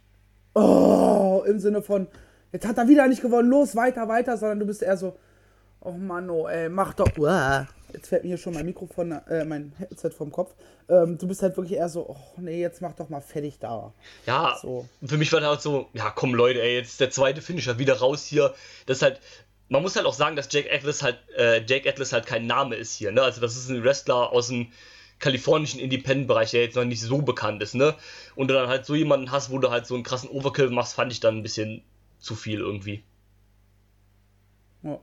[0.55, 2.07] oh, im Sinne von,
[2.51, 5.15] jetzt hat er wieder nicht gewonnen, los, weiter, weiter, sondern du bist eher so,
[5.81, 7.67] oh Mann, oh, ey, mach doch, uah.
[7.93, 10.53] Jetzt fällt mir hier schon mein Mikrofon, äh, mein Headset vom Kopf.
[10.89, 13.93] Ähm, du bist halt wirklich eher so, oh nee, jetzt mach doch mal fertig da.
[14.25, 14.87] Ja, so.
[15.05, 18.25] für mich war halt so, ja komm Leute, ey, jetzt der zweite Finisher wieder raus
[18.25, 18.53] hier.
[18.85, 19.19] Das ist halt,
[19.69, 22.75] man muss halt auch sagen, dass Jake Atlas halt, äh, Jake Atlas halt kein Name
[22.75, 23.21] ist hier, ne?
[23.21, 24.71] Also das ist ein Wrestler aus dem
[25.19, 27.95] kalifornischen Independent-Bereich, der jetzt noch nicht so bekannt ist, ne?
[28.35, 30.95] Und du dann halt so jemanden hast, wo du halt so einen krassen Overkill machst,
[30.95, 31.83] fand ich dann ein bisschen
[32.19, 33.03] zu viel irgendwie.
[34.83, 34.99] Ja.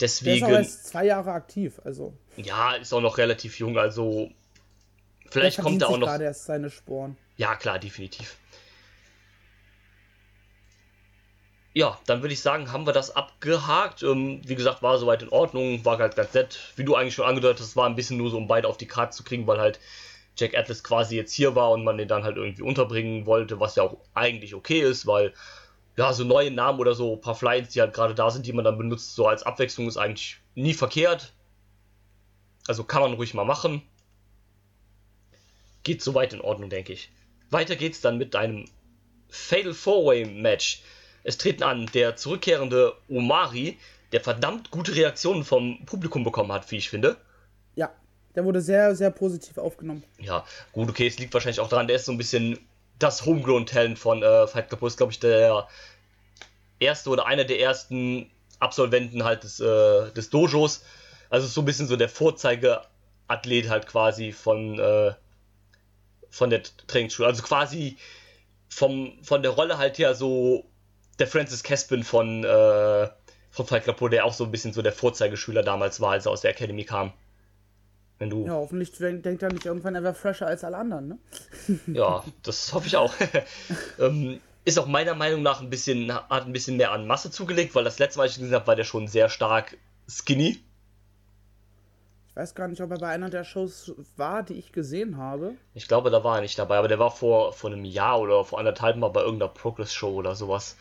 [0.00, 0.46] Deswegen.
[0.46, 2.14] Der ist erst zwei Jahre aktiv, also.
[2.36, 4.30] Ja, ist auch noch relativ jung, also.
[5.30, 6.08] Vielleicht kommt er auch noch.
[6.08, 7.16] gerade erst seine Sporen.
[7.36, 8.36] Ja, klar, definitiv.
[11.74, 14.02] ja, dann würde ich sagen, haben wir das abgehakt.
[14.02, 16.58] Ähm, wie gesagt, war soweit in Ordnung, war halt ganz nett.
[16.76, 18.86] Wie du eigentlich schon angedeutet hast, war ein bisschen nur so, um beide auf die
[18.86, 19.80] Karte zu kriegen, weil halt
[20.36, 23.76] Jack Atlas quasi jetzt hier war und man den dann halt irgendwie unterbringen wollte, was
[23.76, 25.32] ja auch eigentlich okay ist, weil
[25.96, 28.52] ja, so neue Namen oder so, ein paar Flights, die halt gerade da sind, die
[28.52, 31.32] man dann benutzt, so als Abwechslung ist eigentlich nie verkehrt.
[32.66, 33.82] Also kann man ruhig mal machen.
[35.82, 37.10] Geht soweit in Ordnung, denke ich.
[37.50, 38.66] Weiter geht's dann mit einem
[39.28, 40.82] Fatal Four-Way Match
[41.24, 43.78] es treten an der zurückkehrende Omari,
[44.12, 47.16] der verdammt gute Reaktionen vom Publikum bekommen hat, wie ich finde.
[47.76, 47.90] Ja,
[48.34, 50.02] der wurde sehr, sehr positiv aufgenommen.
[50.18, 52.58] Ja, gut, okay, es liegt wahrscheinlich auch daran, der ist so ein bisschen
[52.98, 55.66] das Homegrown-Talent von äh, Fight Club, ist, glaube ich, der
[56.78, 60.84] erste oder einer der ersten Absolventen halt des, äh, des Dojos.
[61.30, 65.12] Also so ein bisschen so der Vorzeigeathlet halt quasi von, äh,
[66.30, 67.28] von der Trainingsschule.
[67.28, 67.96] Also quasi
[68.68, 70.64] vom, von der Rolle halt her so
[71.18, 73.08] der Francis Caspin von, äh,
[73.50, 76.32] von Fight Club, der auch so ein bisschen so der Vorzeigeschüler damals war, als er
[76.32, 77.12] aus der Academy kam.
[78.22, 81.18] Wenn du ja, hoffentlich denkt er nicht irgendwann, er wäre fresher als alle anderen, ne?
[81.88, 83.12] ja, das hoffe ich auch.
[83.98, 87.74] ähm, ist auch meiner Meinung nach ein bisschen, hat ein bisschen mehr an Masse zugelegt,
[87.74, 89.76] weil das letzte Mal, ich gesehen habe, war der schon sehr stark
[90.08, 90.60] skinny.
[92.28, 95.56] Ich weiß gar nicht, ob er bei einer der Shows war, die ich gesehen habe.
[95.74, 98.44] Ich glaube, da war er nicht dabei, aber der war vor, vor einem Jahr oder
[98.44, 100.76] vor anderthalb Mal bei irgendeiner Progress-Show oder sowas.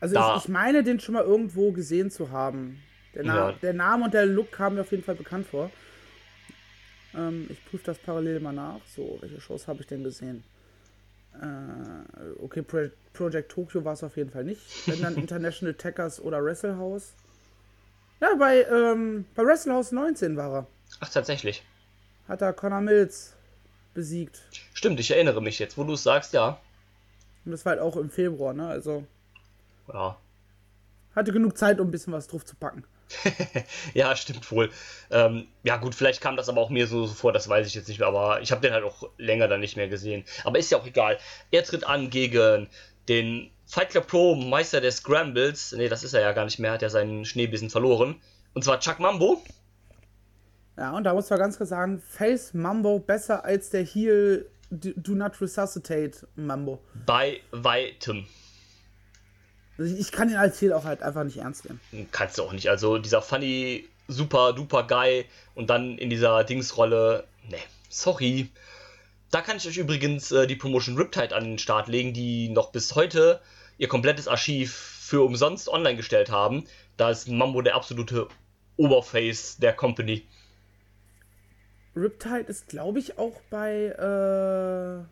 [0.00, 2.80] Also ich, ich, meine, den schon mal irgendwo gesehen zu haben.
[3.14, 3.52] Der, Na ja.
[3.60, 5.70] der Name und der Look kamen mir auf jeden Fall bekannt vor.
[7.14, 8.80] Ähm, ich prüfe das parallel mal nach.
[8.94, 10.44] So, welche Shows habe ich denn gesehen?
[11.40, 14.60] Äh, okay, Pro Project Tokyo war es auf jeden Fall nicht.
[14.86, 17.14] Wenn dann International Tackers oder Wrestle House.
[18.20, 20.66] Ja, bei, ähm, bei Wrestle House 19 war er.
[21.00, 21.62] Ach, tatsächlich.
[22.28, 23.34] Hat er Connor Mills
[23.94, 24.40] besiegt.
[24.74, 26.60] Stimmt, ich erinnere mich jetzt, wo du es sagst, ja.
[27.44, 28.68] Und das war halt auch im Februar, ne?
[28.68, 29.04] Also
[29.92, 30.16] ja.
[31.14, 32.84] Hatte genug Zeit, um ein bisschen was drauf zu packen.
[33.94, 34.70] ja, stimmt wohl.
[35.10, 37.74] Ähm, ja, gut, vielleicht kam das aber auch mir so, so vor, das weiß ich
[37.74, 40.24] jetzt nicht mehr, aber ich habe den halt auch länger dann nicht mehr gesehen.
[40.44, 41.18] Aber ist ja auch egal.
[41.50, 42.68] Er tritt an gegen
[43.08, 45.72] den Fight Club Pro Meister der Scrambles.
[45.72, 48.20] Ne, das ist er ja gar nicht mehr, hat ja seinen Schneebissen verloren.
[48.54, 49.42] Und zwar Chuck Mambo.
[50.76, 55.12] Ja, und da muss man ganz klar sagen, Face Mambo besser als der Heel Do
[55.12, 56.80] Not Resuscitate Mambo.
[57.06, 58.26] Bei weitem.
[59.78, 62.08] Also ich kann ihn als Heel auch halt einfach nicht ernst nehmen.
[62.10, 62.68] Kannst du auch nicht.
[62.68, 67.24] Also dieser funny, super duper Guy und dann in dieser Dingsrolle.
[67.48, 68.50] Ne, sorry.
[69.30, 72.72] Da kann ich euch übrigens äh, die Promotion Riptide an den Start legen, die noch
[72.72, 73.40] bis heute
[73.76, 76.64] ihr komplettes Archiv für umsonst online gestellt haben.
[76.96, 78.28] Da ist Mambo der absolute
[78.76, 80.26] Oberface der Company.
[81.94, 85.04] Riptide ist, glaube ich, auch bei, äh,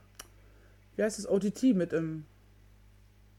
[0.97, 2.25] wie heißt es, OTT mit im.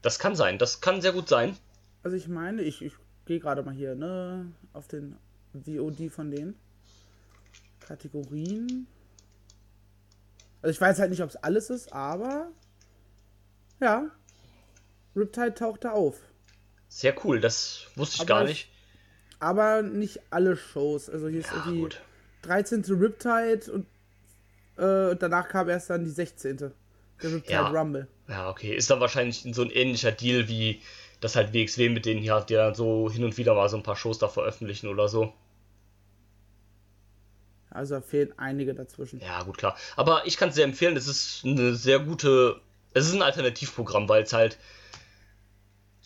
[0.02, 1.56] Das kann sein, das kann sehr gut sein.
[2.02, 2.92] Also ich meine, ich, ich
[3.26, 5.16] gehe gerade mal hier, ne, auf den
[5.52, 6.54] VOD von denen.
[7.80, 8.86] Kategorien.
[10.62, 12.48] Also ich weiß halt nicht, ob es alles ist, aber
[13.80, 14.10] ja,
[15.16, 16.16] Riptide taucht da auf.
[16.88, 18.70] Sehr cool, das wusste ich Aber gar ich- nicht.
[19.40, 21.08] Aber nicht alle Shows.
[21.08, 22.00] Also hier ist Ja, irgendwie gut.
[22.42, 22.82] 13.
[22.84, 23.86] Riptide und
[24.76, 26.72] äh, danach kam erst dann die 16.
[27.22, 27.68] Der Riptide Ja.
[27.68, 28.08] Rumble.
[28.28, 28.74] Ja, okay.
[28.74, 30.82] Ist dann wahrscheinlich so ein ähnlicher Deal wie
[31.20, 33.76] das halt WXW mit denen hier hat, die dann so hin und wieder mal so
[33.76, 35.32] ein paar Shows da veröffentlichen oder so.
[37.70, 39.20] Also da fehlen einige dazwischen.
[39.20, 39.76] Ja, gut, klar.
[39.96, 40.96] Aber ich kann es sehr empfehlen.
[40.96, 42.60] Es ist eine sehr gute.
[42.94, 44.58] Es ist ein Alternativprogramm, weil es halt.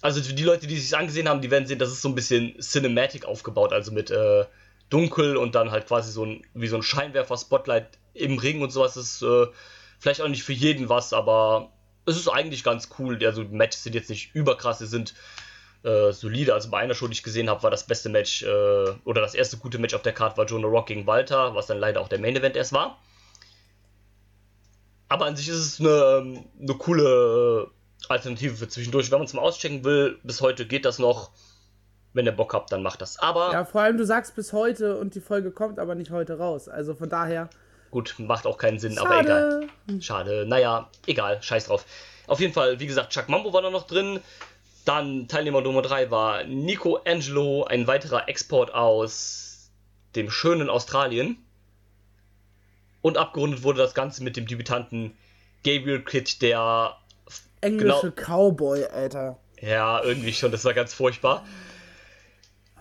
[0.01, 2.17] Also für die Leute, die sich angesehen haben, die werden sehen, das ist so ein
[2.17, 4.45] bisschen Cinematic aufgebaut, also mit äh,
[4.91, 8.95] dunkel und dann halt quasi so ein wie so ein Scheinwerfer-Spotlight im Ring und sowas.
[8.95, 9.47] Das ist äh,
[10.03, 11.71] vielleicht auch nicht für jeden was, aber
[12.07, 13.25] es ist eigentlich ganz cool.
[13.25, 15.15] Also die Matches sind jetzt nicht überkrass, sie sind
[15.85, 16.55] äh, solide.
[16.55, 19.35] Also bei einer Show, die ich gesehen habe, war das beste Match äh, oder das
[19.35, 22.09] erste gute Match auf der Karte war Jonah Rock gegen Walter, was dann leider auch
[22.09, 22.99] der Main Event erst war.
[25.09, 29.13] Aber an sich ist es eine, ähm, eine coole äh, Alternative für zwischendurch.
[29.13, 31.31] Wenn man es mal auschecken will, bis heute geht das noch.
[32.13, 33.19] Wenn ihr Bock habt, dann macht das.
[33.21, 36.39] Aber Ja, vor allem du sagst bis heute und die Folge kommt aber nicht heute
[36.39, 36.69] raus.
[36.69, 37.49] Also von daher.
[37.93, 39.69] Gut, macht auch keinen Sinn, aber egal.
[39.87, 40.03] Schade.
[40.03, 40.47] Schade.
[40.47, 41.85] Naja, egal, scheiß drauf.
[42.27, 44.19] Auf jeden Fall, wie gesagt, Chuck Mambo war da noch drin.
[44.85, 49.71] Dann Teilnehmer Nummer 3 war Nico Angelo, ein weiterer Export aus
[50.17, 51.37] dem schönen Australien.
[53.01, 55.17] Und abgerundet wurde das Ganze mit dem Debütanten
[55.65, 56.97] Gabriel Kidd, der
[57.61, 59.39] Englische Cowboy, Alter.
[59.61, 61.45] Ja, irgendwie schon, das war ganz furchtbar.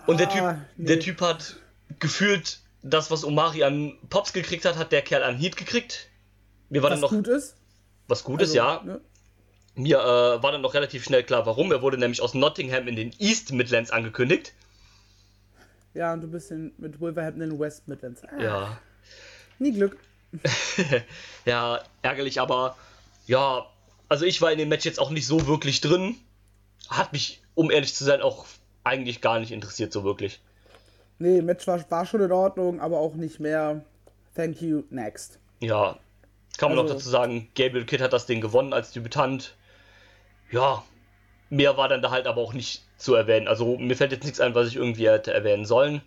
[0.06, 0.86] Und der Typ, Ah, nee.
[0.86, 1.56] der Typ hat
[2.00, 6.08] gefühlt das, was Omari an Pops gekriegt hat, hat der Kerl an Heat gekriegt.
[6.68, 7.56] Mir war Was dann noch gut ist.
[8.08, 8.82] was Gutes, Also, ja.
[8.84, 9.00] ne?
[9.74, 11.72] Mir äh, war dann noch relativ schnell klar, warum.
[11.72, 14.52] Er wurde nämlich aus Nottingham in den East Midlands angekündigt.
[15.94, 18.22] Ja, und du bist in, mit Wolverhampton in den West Midlands.
[18.24, 18.78] Ah, Ja.
[19.58, 19.96] Nie Glück.
[21.44, 22.76] ja, ärgerlich, aber
[23.26, 23.66] ja,
[24.08, 26.16] also ich war in dem Match jetzt auch nicht so wirklich drin.
[26.88, 28.46] Hat mich, um ehrlich zu sein, auch
[28.84, 30.40] eigentlich gar nicht interessiert, so wirklich.
[31.22, 33.84] Nee, Match war, war schon in Ordnung, aber auch nicht mehr.
[34.34, 35.38] Thank you, next.
[35.60, 35.96] Ja,
[36.58, 39.54] kann man Also- noch dazu sagen, Gabriel Kidd hat das Ding gewonnen als Debütant.
[40.50, 40.82] Ja,
[41.48, 43.46] mehr war dann da halt aber auch nicht zu erwähnen.
[43.46, 46.02] Also mir fällt jetzt nichts ein, was ich irgendwie hätte erwähnen sollen.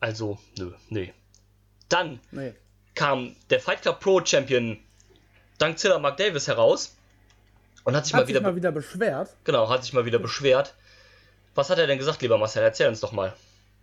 [0.00, 1.14] Also, nö, nee.
[1.88, 2.52] Dann Nee.
[2.94, 4.78] kam der Fight Club Pro Champion
[5.58, 6.96] dank Zilla Mark Davis heraus
[7.84, 9.34] und hat sich Hat mal sich wieder, mal wieder beschwert.
[9.44, 10.74] genau, hat sich mal wieder beschwert.
[11.54, 12.62] Was hat er denn gesagt, lieber Marcel?
[12.62, 13.32] Erzähl uns doch mal.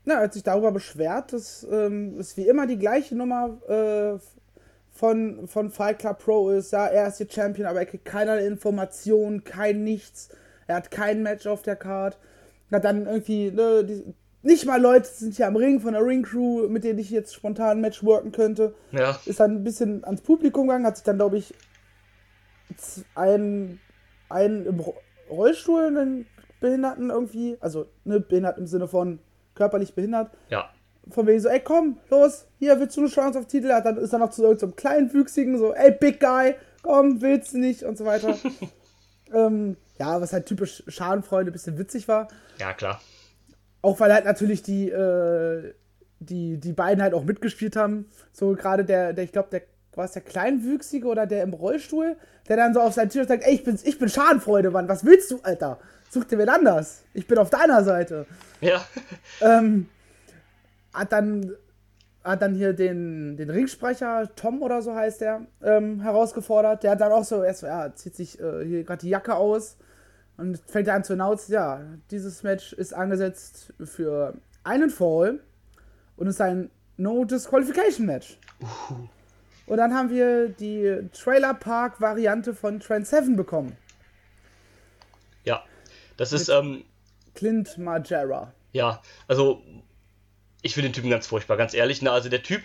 [0.03, 4.19] Na, er hat sich darüber beschwert, dass ähm, es wie immer die gleiche Nummer äh,
[4.93, 6.71] von, von Fight Club Pro ist.
[6.71, 10.29] Ja, er ist hier Champion, aber er kriegt keinerlei Informationen, kein nichts.
[10.67, 12.17] Er hat kein Match auf der Card.
[12.71, 16.23] Hat dann irgendwie, ne, die, nicht mal Leute sind hier am Ring von der Ring
[16.23, 18.73] Crew, mit denen ich jetzt spontan ein Match worken könnte.
[18.91, 21.53] Ja, Ist dann ein bisschen ans Publikum gegangen, hat sich dann, glaube ich,
[23.15, 23.79] einen,
[24.29, 24.97] einen im Ro-
[25.29, 26.25] Rollstuhl, einen
[26.61, 29.19] Behinderten irgendwie, also ne, behindert im Sinne von
[29.55, 30.69] körperlich behindert, ja.
[31.09, 34.13] von wegen so, ey komm, los, hier willst du eine Chance auf Titel, dann ist
[34.13, 38.05] dann noch zu irgendeinem kleinwüchsigen, so, ey Big Guy, komm, willst du nicht und so
[38.05, 38.37] weiter.
[39.33, 42.29] ähm, ja, was halt typisch Schadenfreude, ein bisschen witzig war.
[42.59, 43.01] Ja, klar.
[43.81, 45.73] Auch weil halt natürlich die, äh,
[46.19, 48.09] die, die beiden halt auch mitgespielt haben.
[48.31, 49.63] So gerade der, der, ich glaube, der
[49.95, 52.15] war es der Kleinwüchsige oder der im Rollstuhl,
[52.47, 55.03] der dann so auf sein Tisch sagt, ey, ich bin, ich bin Schadenfreude, Mann, was
[55.03, 55.79] willst du, Alter?
[56.13, 57.03] Such dir wen anders.
[57.13, 58.25] Ich bin auf deiner Seite.
[58.59, 58.83] Ja.
[59.39, 59.87] Ähm,
[60.93, 61.53] hat dann
[62.21, 66.83] hat dann hier den, den Ringsprecher, Tom oder so heißt der, ähm, herausgefordert.
[66.83, 69.77] Der hat dann auch so, erst, ja, zieht sich äh, hier gerade die Jacke aus
[70.37, 75.39] und fängt an zu announcen, ja, dieses Match ist angesetzt für einen Fall
[76.17, 78.37] und ist ein No Disqualification Match.
[79.65, 83.77] Und dann haben wir die Trailer Park Variante von Trend 7 bekommen.
[85.45, 85.63] Ja.
[86.17, 86.83] Das ist, ähm,
[87.33, 88.53] Clint Margera.
[88.73, 89.63] Ja, also
[90.61, 92.01] ich finde den Typen ganz furchtbar, ganz ehrlich.
[92.01, 92.11] Ne?
[92.11, 92.61] Also der Typ,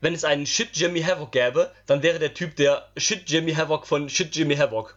[0.00, 3.86] wenn es einen Shit Jimmy Havoc gäbe, dann wäre der Typ der Shit Jimmy Havoc
[3.86, 4.96] von Shit Jimmy Havoc.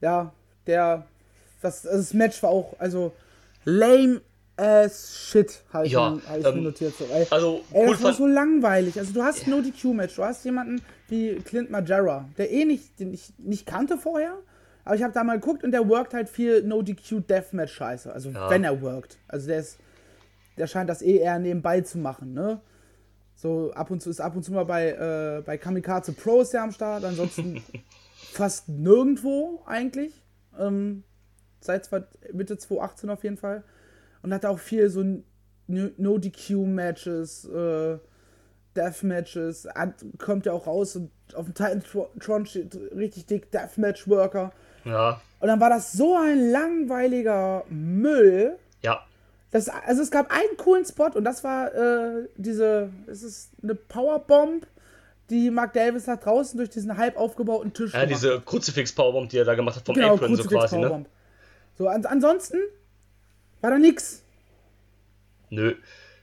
[0.00, 0.32] Ja,
[0.66, 1.06] der.
[1.60, 3.12] Das, das Match war auch, also
[3.64, 4.20] lame
[4.56, 6.94] as shit, habe ich, Ja, mir, hab ich ähm, notiert.
[6.96, 7.26] So, ey.
[7.30, 8.98] Also Ey, das war so langweilig.
[8.98, 13.14] Also du hast no DQ-Match, du hast jemanden wie Clint Majera, der eh nicht, den
[13.14, 14.36] ich nicht kannte vorher,
[14.84, 18.12] aber ich habe da mal geguckt und der workt halt viel no DQ Deathmatch Scheiße.
[18.12, 18.50] Also Ja.
[18.50, 19.18] wenn er workt.
[19.28, 19.78] Also der ist,
[20.58, 22.60] der scheint das eh eher nebenbei zu machen, ne?
[23.34, 26.52] So ab und zu ist ab und zu mal bei, äh, bei Kamikaze Pro ist
[26.52, 27.62] der am Start, ansonsten
[28.32, 30.22] fast nirgendwo eigentlich.
[30.58, 31.02] Ähm,
[31.60, 33.64] seit zwei, Mitte 2018 auf jeden Fall.
[34.22, 35.02] Und hat auch viel so
[35.66, 37.98] No-DQ-Matches, äh,
[38.76, 39.68] Deathmatches.
[40.18, 44.52] Kommt ja auch raus und auf dem Titan-Tron steht richtig dick Deathmatch-Worker.
[44.84, 48.56] Ja, Und dann war das so ein langweiliger Müll.
[48.82, 49.04] ja,
[49.50, 53.74] Das, also es gab einen coolen Spot und das war äh, diese, es ist eine
[53.74, 54.66] Powerbomb,
[55.30, 59.38] die Mark Davis nach draußen durch diesen halb aufgebauten Tisch ja gemacht diese Kruzifix-Powerbomb, die
[59.38, 60.80] er da gemacht hat vom Genau, Apron so quasi, ne?
[60.82, 61.08] Powerbomb.
[61.78, 62.58] So, an, ansonsten
[63.62, 64.22] war da nix.
[65.50, 65.74] Nö.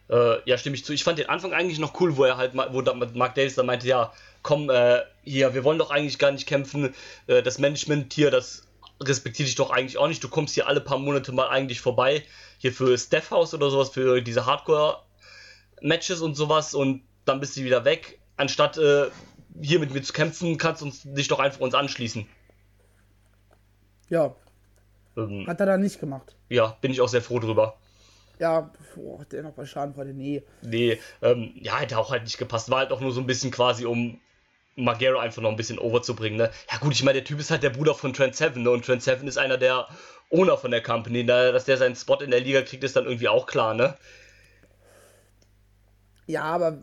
[0.09, 0.93] Äh, ja, stimme ich zu.
[0.93, 3.67] Ich fand den Anfang eigentlich noch cool, wo er halt, wo da Mark Davis dann
[3.67, 6.95] meinte, ja, komm, äh, hier, wir wollen doch eigentlich gar nicht kämpfen.
[7.27, 8.65] Äh, das Management hier, das
[9.01, 10.23] respektiert dich doch eigentlich auch nicht.
[10.23, 12.23] Du kommst hier alle paar Monate mal eigentlich vorbei.
[12.57, 17.63] Hier für Steph House oder sowas, für diese Hardcore-Matches und sowas und dann bist du
[17.63, 18.19] wieder weg.
[18.35, 19.05] Anstatt äh,
[19.61, 22.27] hier mit mir zu kämpfen, kannst du uns, dich doch einfach uns anschließen.
[24.09, 24.33] Ja,
[25.15, 26.35] Ähm, hat er da nicht gemacht.
[26.49, 27.77] ja, bin ich auch sehr froh drüber.
[28.39, 30.43] Ja, boah, der noch bei Schadenfreude, nee.
[30.61, 32.69] Nee, ähm, ja, hätte auch halt nicht gepasst.
[32.69, 34.19] War halt auch nur so ein bisschen quasi, um
[34.75, 36.49] Magero einfach noch ein bisschen overzubringen, ne?
[36.71, 38.71] Ja gut, ich meine, der Typ ist halt der Bruder von Trent Seven, ne?
[38.71, 39.87] Und Trent Seven ist einer der
[40.29, 41.25] Owner von der Company.
[41.25, 43.95] Da, dass der seinen Spot in der Liga kriegt, ist dann irgendwie auch klar, ne?
[46.27, 46.77] Ja, aber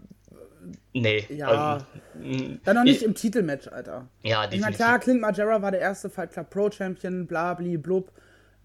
[0.92, 1.26] Nee.
[1.28, 1.78] Ja.
[2.14, 4.08] Ähm, dann noch nicht ich, im Titelmatch, Alter.
[4.22, 4.76] Ja, Ich meine, definitiv.
[4.76, 8.10] klar, Clint Majera war der erste Fight Club Pro Champion, bla, bli, blub.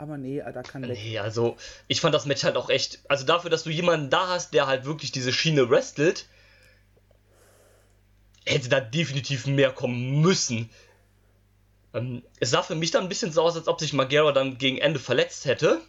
[0.02, 0.98] Aber nee, Alter, kann weg.
[1.00, 3.02] Nee, also ich fand das Match halt auch echt.
[3.08, 6.26] Also dafür, dass du jemanden da hast, der halt wirklich diese Schiene wrestelt,
[8.44, 10.72] hätte da definitiv mehr kommen müssen.
[11.94, 14.58] Ähm, es sah für mich dann ein bisschen so aus, als ob sich Magera dann
[14.58, 15.82] gegen Ende verletzt hätte.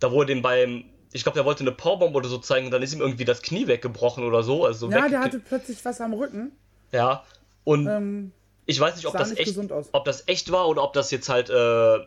[0.00, 0.86] Da wurde ihm beim.
[1.12, 3.42] Ich glaube, der wollte eine Powerbomb oder so zeigen und dann ist ihm irgendwie das
[3.42, 4.64] Knie weggebrochen oder so.
[4.64, 6.50] Also Ja, der hatte plötzlich was am Rücken.
[6.90, 7.24] Ja.
[7.62, 8.32] Und Ähm,
[8.66, 9.56] ich weiß nicht, ob das nicht echt,
[9.92, 11.48] ob das echt war oder ob das jetzt halt.
[11.48, 12.00] Äh,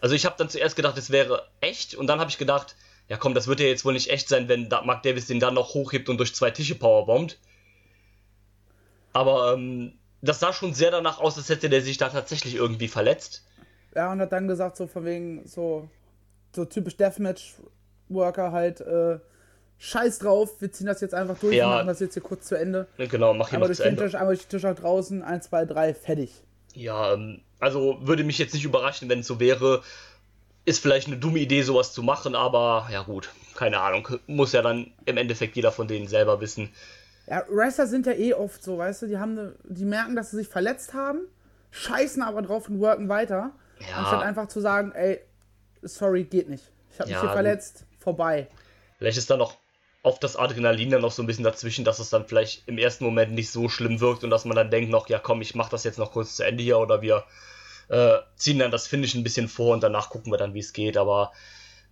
[0.00, 2.76] also ich habe dann zuerst gedacht, es wäre echt und dann habe ich gedacht,
[3.08, 5.54] ja komm, das wird ja jetzt wohl nicht echt sein, wenn Mark Davis den dann
[5.54, 7.38] noch hochhebt und durch zwei Tische powerbombt.
[9.12, 12.88] Aber ähm, das sah schon sehr danach aus, als hätte der sich da tatsächlich irgendwie
[12.88, 13.44] verletzt.
[13.94, 15.88] ja, und hat dann gesagt, so von wegen, so,
[16.54, 19.18] so typisch Deathmatch-Worker halt, äh,
[19.78, 21.68] scheiß drauf, wir ziehen das jetzt einfach durch, Ja.
[21.68, 22.86] machen das jetzt hier kurz zu Ende.
[22.98, 24.04] Genau, mach hier Einmal durch zu den Ende.
[24.04, 26.32] Tisch, einmal durch den Tisch nach draußen, 1, 2, 3, fertig.
[26.74, 29.82] Ja, ähm, also würde mich jetzt nicht überraschen, wenn es so wäre.
[30.64, 34.08] Ist vielleicht eine dumme Idee, sowas zu machen, aber ja gut, keine Ahnung.
[34.26, 36.70] Muss ja dann im Endeffekt jeder von denen selber wissen.
[37.26, 40.30] Ja, Wrestler sind ja eh oft so, weißt du, die haben ne, die merken, dass
[40.30, 41.20] sie sich verletzt haben,
[41.70, 43.96] scheißen aber drauf und worken weiter, Ja.
[43.96, 45.20] anstatt einfach zu sagen, ey,
[45.82, 46.64] sorry, geht nicht.
[46.92, 48.48] Ich habe Ja, mich hier verletzt, vorbei.
[48.98, 49.56] Vielleicht ist dann noch
[50.08, 53.04] oft das Adrenalin dann noch so ein bisschen dazwischen, dass es dann vielleicht im ersten
[53.04, 55.68] Moment nicht so schlimm wirkt und dass man dann denkt noch, ja komm, ich mach
[55.68, 57.24] das jetzt noch kurz zu Ende hier oder wir
[57.88, 60.72] äh, ziehen dann das Finish ein bisschen vor und danach gucken wir dann, wie es
[60.72, 60.96] geht.
[60.96, 61.32] Aber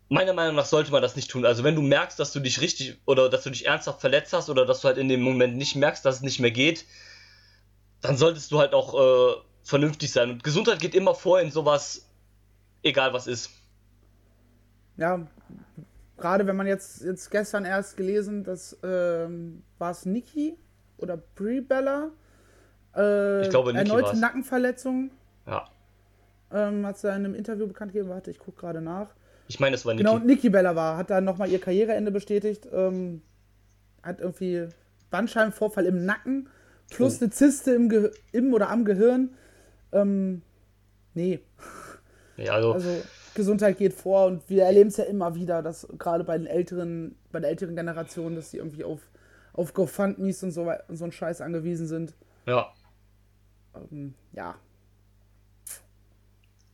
[0.09, 1.45] meiner Meinung nach sollte man das nicht tun.
[1.45, 4.49] Also wenn du merkst, dass du dich richtig oder dass du dich ernsthaft verletzt hast
[4.49, 6.87] oder dass du halt in dem Moment nicht merkst, dass es nicht mehr geht,
[8.01, 10.31] dann solltest du halt auch äh, vernünftig sein.
[10.31, 12.09] Und Gesundheit geht immer vor in sowas,
[12.83, 13.51] egal was ist.
[14.97, 15.27] Ja,
[16.19, 20.57] gerade wenn man jetzt, jetzt gestern erst gelesen, dass, ähm, war es Nikki
[20.99, 22.11] oder Brie Bella?
[22.97, 24.21] Äh, Ich glaube, Nikki Erneute war's.
[24.21, 25.11] Nackenverletzung,
[25.47, 25.65] Ja.
[26.53, 28.09] ähm, hat sie in einem Interview bekannt gegeben.
[28.11, 29.09] Warte, ich gucke gerade nach.
[29.49, 30.05] Ich meine, es war Niki.
[30.05, 32.67] Genau, Nikki Bella war, hat dann nochmal ihr Karriereende bestätigt.
[32.73, 33.23] Ähm,
[34.03, 34.69] hat irgendwie
[35.11, 36.49] Bandscheibenvorfall im Nacken
[36.91, 37.25] plus Oh.
[37.25, 39.35] eine Zyste im, Ge im oder am Gehirn.
[39.93, 40.43] Ähm,
[41.15, 41.41] nee,
[42.37, 43.03] Ja, also, also
[43.37, 47.17] Gesundheit geht vor und wir erleben es ja immer wieder, dass gerade bei den älteren,
[47.33, 49.01] bei der älteren Generation, dass die irgendwie auf,
[49.53, 52.15] auf GoFundMe's und so, und so einen Scheiß angewiesen sind.
[52.47, 52.75] ja.
[53.75, 54.57] Ähm, ja,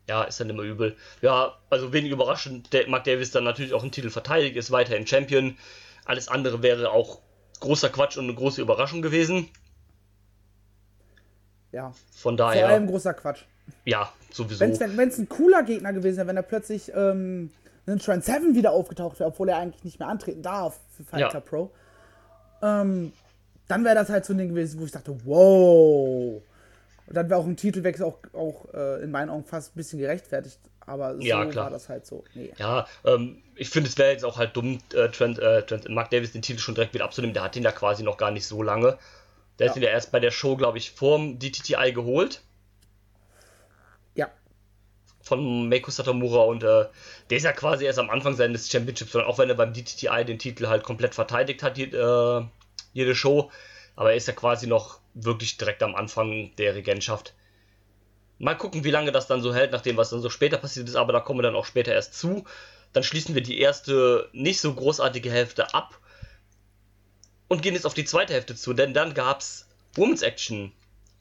[0.08, 0.96] Ja, ist dann immer übel.
[1.22, 5.06] Ja, also wenig überraschend, der Mark Davis dann natürlich auch einen Titel verteidigt, ist weiterhin
[5.06, 5.56] Champion.
[6.04, 7.20] Alles andere wäre auch
[7.60, 9.48] großer Quatsch und eine große Überraschung gewesen.
[11.72, 11.92] ja.
[12.12, 13.44] Von Vor daher, allem großer Quatsch.
[13.84, 14.60] Ja, sowieso.
[14.60, 17.50] Wenn es ein cooler Gegner gewesen wäre, wenn er plötzlich ähm,
[17.86, 21.20] ein Trent Seven wieder aufgetaucht wäre, obwohl er eigentlich nicht mehr antreten darf für Fight
[21.32, 21.40] Ja.
[21.40, 21.70] Pro,
[22.62, 23.12] ähm,
[23.68, 26.42] dann wäre das halt so ein Ding gewesen, wo ich dachte, wow.
[27.06, 29.98] Und dann wäre auch ein Titelwechsel auch, auch äh, in meinen Augen fast ein bisschen
[29.98, 30.58] gerechtfertigt.
[30.84, 31.64] Aber so Ja, klar.
[31.66, 32.24] war das halt so.
[32.34, 32.52] Nee.
[32.58, 36.10] Ja, ähm, ich finde, es wäre jetzt auch halt dumm, äh, Trent, äh, Trent, Mark
[36.10, 37.34] Davis den Titel schon direkt wieder abzunehmen.
[37.34, 38.98] Der hat den ja quasi noch gar nicht so lange.
[39.58, 39.82] Der ist Ja.
[39.82, 42.42] ihn ja erst bei der Show, glaube ich, vorm DTTI geholt.
[45.22, 46.86] Von Meiko Satomura und äh,
[47.30, 50.38] der ist ja quasi erst am Anfang seines Championships, auch wenn er beim DTTI den
[50.38, 52.44] Titel halt komplett verteidigt hat, die, äh,
[52.92, 53.50] jede Show,
[53.96, 57.34] aber er ist ja quasi noch wirklich direkt am Anfang der Regentschaft.
[58.38, 60.96] Mal gucken, wie lange das dann so hält, nachdem was dann so später passiert ist,
[60.96, 62.44] aber da kommen wir dann auch später erst zu.
[62.92, 65.98] Dann schließen wir die erste nicht so großartige Hälfte ab
[67.48, 70.72] und gehen jetzt auf die zweite Hälfte zu, denn dann gab's Women's Action.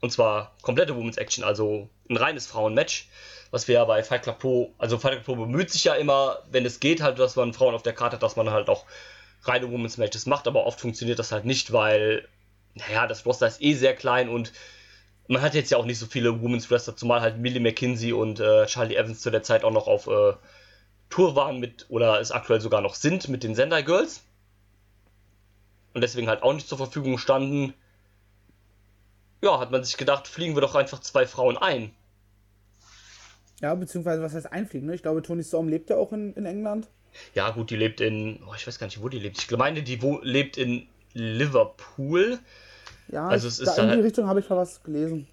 [0.02, 3.08] Und zwar komplette Women's Action, also ein reines Frauenmatch,
[3.52, 6.40] was wir ja bei Fight Club Pro, also Fight Club Pro bemüht sich ja immer,
[6.50, 8.86] wenn es geht, halt, dass man Frauen auf der Karte hat, dass man halt auch
[9.44, 12.28] reine Women's Matches macht, aber oft funktioniert das halt nicht, weil,
[12.74, 14.52] naja, das Roster ist eh sehr klein und
[15.28, 18.40] man hat jetzt ja auch nicht so viele Women's Wrestler, zumal halt Millie McKinsey und
[18.40, 20.34] äh, Charlie Evans zu der Zeit auch noch auf äh,
[21.10, 24.24] Tour waren mit, oder es aktuell sogar noch sind mit den Sendai Girls.
[25.94, 27.74] Und deswegen halt auch nicht zur Verfügung standen.
[29.42, 31.92] Ja, hat man sich gedacht, fliegen wir doch einfach zwei Frauen ein.
[33.62, 34.96] Ja, beziehungsweise was heißt einfliegen, ne?
[34.96, 36.90] Ich glaube, Tony Storm lebt ja auch in, in England.
[37.34, 39.38] Ja, gut, die lebt in, oh, ich weiß gar nicht, wo die lebt.
[39.38, 42.40] Ich meine, die wo, lebt in Liverpool.
[43.10, 45.28] Ja, Also ich, es ist da in die halt- Richtung habe ich mal was gelesen.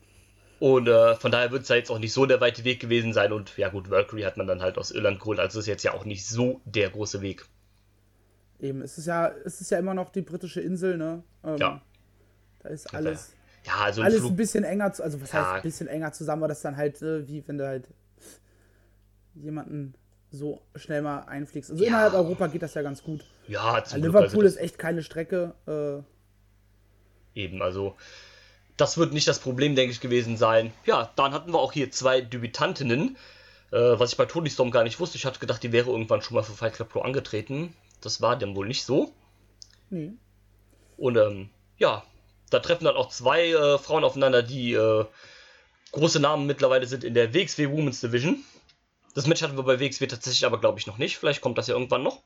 [0.60, 3.12] Und äh, von daher wird es ja jetzt auch nicht so der weite Weg gewesen
[3.12, 3.32] sein.
[3.32, 5.38] Und ja, gut, Mercury hat man dann halt aus Irland geholt.
[5.38, 7.46] Also ist jetzt ja auch nicht so der große Weg.
[8.58, 11.22] Eben, es ist ja, es ist ja immer noch die britische Insel, ne?
[11.44, 11.80] Ähm, Ja.
[12.60, 13.34] Da ist alles,
[13.66, 14.32] Ja, also ein alles Flug.
[14.32, 15.40] ein bisschen enger, also was Ja.
[15.42, 17.88] heißt ein bisschen enger zusammen, aber das dann halt, äh, wie wenn du halt
[19.34, 19.94] jemanden
[20.30, 21.70] so schnell mal einfliegst.
[21.70, 21.88] Also Ja.
[21.90, 23.24] innerhalb Europa geht das ja ganz gut.
[23.46, 25.54] Ja, zum Glück, Liverpool also ist echt keine Strecke.
[25.66, 27.96] Äh, Eben, also
[28.76, 30.72] das wird nicht das Problem, denke ich, gewesen sein.
[30.84, 33.16] Ja, dann hatten wir auch hier zwei Debütantinnen,
[33.70, 35.16] äh, was ich bei Tony Storm gar nicht wusste.
[35.18, 37.74] Ich hatte gedacht, die wäre irgendwann schon mal für Fight Club Pro angetreten.
[38.00, 39.12] Das war dann wohl nicht so.
[39.90, 40.12] nee.
[40.96, 42.02] Und ähm, ja,
[42.50, 45.04] da treffen dann auch zwei äh, Frauen aufeinander, die äh,
[45.92, 48.44] große Namen mittlerweile sind in der WXW Women's Division.
[49.14, 51.18] Das Match hatten wir bei WXW tatsächlich aber, glaube ich, noch nicht.
[51.18, 52.22] Vielleicht kommt das ja irgendwann noch.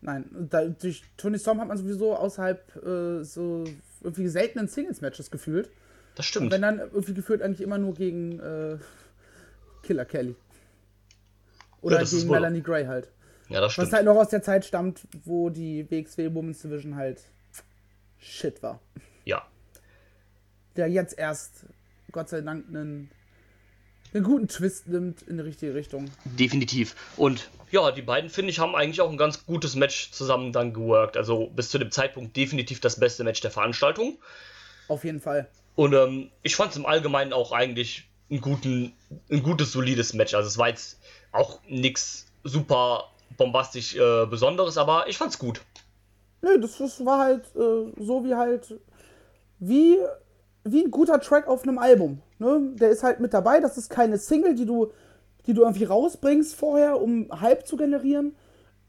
[0.00, 3.64] Nein, da, durch Tony Storm hat man sowieso außerhalb äh, so
[4.02, 5.70] irgendwie seltenen Singles-Matches gefühlt.
[6.14, 6.50] Das stimmt.
[6.50, 8.78] Wenn dann irgendwie gefühlt eigentlich immer nur gegen äh,
[9.82, 10.34] Killer Kelly.
[11.82, 13.10] Oder ist gegen Melanie Gray halt.
[13.48, 13.92] Ja, das Was stimmt.
[13.92, 17.22] halt noch aus der Zeit stammt, wo die WXW Women's Division halt
[18.18, 18.80] shit war.
[19.24, 19.46] Ja.
[20.76, 21.66] Der jetzt erst,
[22.12, 23.10] Gott sei Dank, einen,
[24.14, 26.10] einen guten Twist nimmt in die richtige Richtung.
[26.24, 26.94] Definitiv.
[27.16, 30.72] Und ja, die beiden, finde ich, haben eigentlich auch ein ganz gutes Match zusammen dann
[30.72, 31.16] geworkt.
[31.16, 34.18] Also bis zu dem Zeitpunkt definitiv das beste Match der Veranstaltung.
[34.88, 35.48] Auf jeden Fall.
[35.76, 38.92] Und ähm, ich fand es im Allgemeinen auch eigentlich ein, guten,
[39.30, 40.34] ein gutes, solides Match.
[40.34, 40.98] Also es war jetzt
[41.32, 45.60] auch nichts super bombastisch äh, Besonderes, aber ich fand's gut.
[46.42, 48.74] Nö, das, das war halt äh, so wie halt,
[49.58, 49.98] wie,
[50.64, 52.22] wie ein guter Track auf einem Album.
[52.38, 52.72] Ne?
[52.74, 54.92] Der ist halt mit dabei, das ist keine Single, die du,
[55.46, 58.36] die du irgendwie rausbringst vorher, um Hype zu generieren.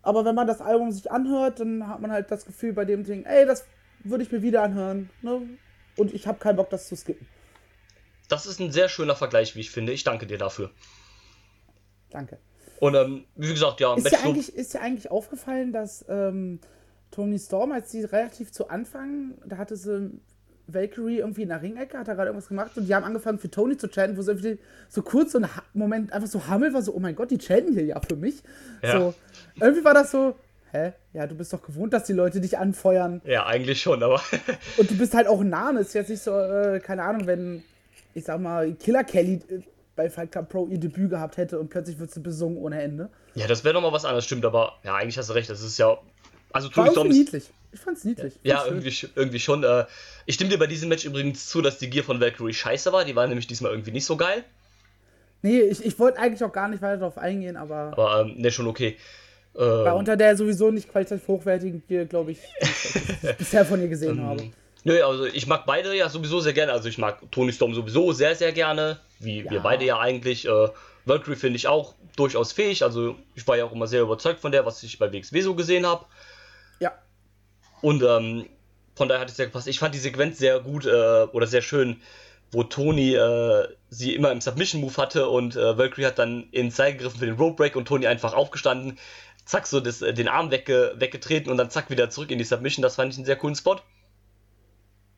[0.01, 3.03] Aber wenn man das Album sich anhört, dann hat man halt das Gefühl bei dem
[3.03, 3.65] Ding, ey, das
[4.03, 5.09] würde ich mir wieder anhören.
[5.21, 5.41] Ne?
[5.97, 7.27] Und ich habe keinen Bock, das zu skippen.
[8.27, 9.91] Das ist ein sehr schöner Vergleich, wie ich finde.
[9.91, 10.71] Ich danke dir dafür.
[12.09, 12.39] Danke.
[12.79, 16.59] Und ähm, wie gesagt, ja, Ist dir, eigentlich, ist dir eigentlich aufgefallen, dass ähm,
[17.11, 20.19] Tony Storm, als sie relativ zu Anfang, da hatte sie
[20.73, 23.49] Valkyrie irgendwie in der Ringecke, hat er gerade irgendwas gemacht und die haben angefangen für
[23.49, 26.81] Tony zu chanten, wo so irgendwie so kurz so ein Moment einfach so Hammel war,
[26.81, 28.43] so, oh mein Gott, die chanten hier ja für mich.
[28.81, 28.99] Ja.
[28.99, 29.13] So,
[29.59, 30.35] irgendwie war das so,
[30.71, 30.93] hä?
[31.13, 34.21] Ja, du bist doch gewohnt, dass die Leute dich anfeuern Ja, eigentlich schon, aber
[34.77, 35.81] und du bist halt auch ein Name.
[35.81, 37.63] Ist jetzt nicht so, äh, keine Ahnung, wenn,
[38.13, 39.59] ich sag mal, Killer Kelly äh,
[39.95, 43.09] bei Fight Club Pro ihr Debüt gehabt hätte und plötzlich wird sie besungen ohne Ende.
[43.35, 45.77] ja, das wäre nochmal was anderes, stimmt, aber ja, eigentlich hast du recht, das ist
[45.77, 45.97] ja.
[46.53, 47.17] Also War Tony Storm ist.
[47.17, 47.43] niedlich.
[47.73, 48.33] Ich fand's niedlich.
[48.43, 48.77] Ja, Fand's schön.
[48.81, 49.63] irgendwie, irgendwie schon.
[49.63, 49.85] Äh,
[50.25, 53.05] ich stimme dir bei diesem Match übrigens zu, dass die Gear von Valkyrie scheiße war.
[53.05, 54.43] Die war nämlich diesmal irgendwie nicht so geil.
[55.41, 58.51] Nee, ich, ich wollte eigentlich auch gar nicht weiter darauf eingehen, aber Aber ähm, ne,
[58.51, 58.97] schon okay.
[59.57, 64.17] Ähm, unter der sowieso nicht qualitativ hochwertigen Gear, glaube ich, ich bisher von ihr gesehen
[64.19, 64.51] Ähm, habe.
[64.83, 66.71] nö, also ich mag beide ja sowieso sehr gerne.
[66.71, 68.99] Also ich mag Tony Storm sowieso sehr, sehr gerne.
[69.19, 69.59] Wie wir Ja.
[69.61, 70.45] beide ja eigentlich.
[70.47, 70.67] Äh,
[71.05, 72.83] Valkyrie finde ich auch durchaus fähig.
[72.83, 75.55] Also ich war ja auch immer sehr überzeugt von der, was ich bei WXW so
[75.55, 76.05] gesehen habe.
[77.81, 78.45] Und ähm,
[78.95, 79.67] von daher hat es sehr gepasst.
[79.67, 82.01] Ich fand die Sequenz sehr gut äh, oder sehr schön,
[82.51, 86.93] wo Tony äh, sie immer im Submission-Move hatte und äh, Valkyrie hat dann ins Seil
[86.93, 88.99] gegriffen für den Rope Break und Tony einfach aufgestanden,
[89.45, 92.43] zack, so das, äh, den Arm wegge, weggetreten und dann zack wieder zurück in die
[92.43, 92.83] Submission.
[92.83, 93.77] Das fand ich einen sehr coolen Spot.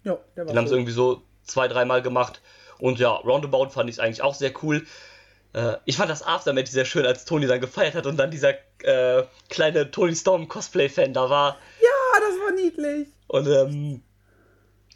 [0.03, 2.41] Ja, der war Den haben sie irgendwie so zwei, dreimal gemacht.
[2.79, 4.85] Und ja, Roundabout fand ich eigentlich auch sehr cool.
[5.53, 8.53] Äh, ich fand das Aftermatch sehr schön, als Tony dann gefeiert hat und dann dieser
[8.83, 11.57] äh, kleine Tony Storm Cosplay-Fan da war.
[12.63, 13.07] Ah, niedlich.
[13.27, 14.01] Und ähm,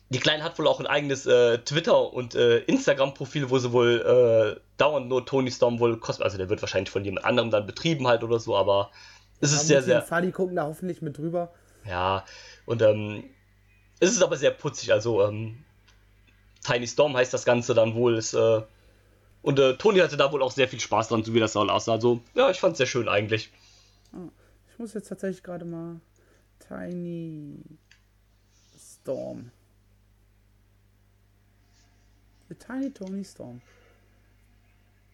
[0.10, 4.56] die Kleine hat wohl auch ein eigenes äh, Twitter- und äh, Instagram-Profil, wo sie wohl
[4.58, 7.66] äh, dauernd nur Tony Storm wohl Cosplay, also der wird wahrscheinlich von jemand anderem dann
[7.66, 8.92] betrieben halt oder so, aber
[9.42, 11.52] es ist sehr, sehr, Fadi gucken da hoffentlich mit drüber.
[11.86, 12.24] ja,
[12.66, 13.26] und ähm,
[14.00, 15.64] es ist aber sehr putzig, also ähm,
[16.66, 18.62] Tiny Storm heißt das Ganze dann wohl, ist, äh,
[19.42, 21.68] und äh, Tony hatte da wohl auch sehr viel Spaß dran, so wie das auch
[21.68, 23.52] aussah, also ja, ich fand es sehr schön eigentlich.
[24.72, 26.00] Ich muss jetzt tatsächlich gerade mal
[26.60, 27.60] Tiny
[28.78, 29.52] Storm.
[32.50, 33.62] The Tiny Tony Storm.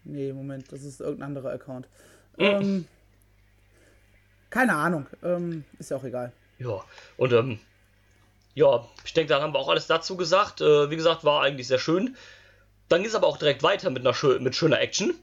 [0.04, 1.88] Nee, Moment, das ist irgendein anderer Account.
[2.38, 2.88] Ähm,
[4.50, 6.32] keine Ahnung, ähm, ist ja auch egal.
[6.60, 6.84] Ja,
[7.18, 7.60] und ähm,
[8.54, 10.62] ja, ich denke, dann haben wir auch alles dazu gesagt.
[10.62, 12.16] Äh, wie gesagt, war eigentlich sehr schön.
[12.90, 15.16] Dann geht es aber auch direkt weiter mit, einer schö mit schöner Action.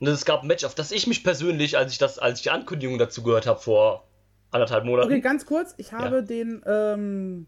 [0.00, 2.44] Und es gab ein Match, auf das ich mich persönlich, als ich das, als ich
[2.44, 4.06] die Ankündigung dazu gehört habe vor
[4.54, 5.08] anderthalb Monaten.
[5.10, 7.46] Okay, ganz kurz, ich habe den, ähm,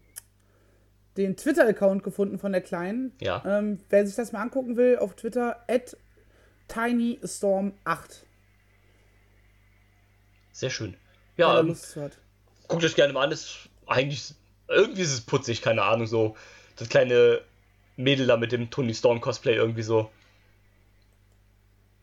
[1.15, 3.13] den Twitter-Account gefunden von der Kleinen.
[3.21, 3.43] Ja.
[3.45, 5.97] Ähm, wer sich das mal angucken will, auf Twitter, at
[6.69, 7.71] TinyStorm8.
[10.51, 10.95] Sehr schön.
[11.37, 11.75] Ja, ähm,
[12.67, 13.31] guckt euch gerne mal an.
[13.31, 14.33] Ist eigentlich,
[14.67, 16.35] irgendwie ist es putzig, keine Ahnung, so.
[16.75, 17.41] Das kleine
[17.95, 20.11] Mädel da mit dem Tony Storm Cosplay irgendwie so.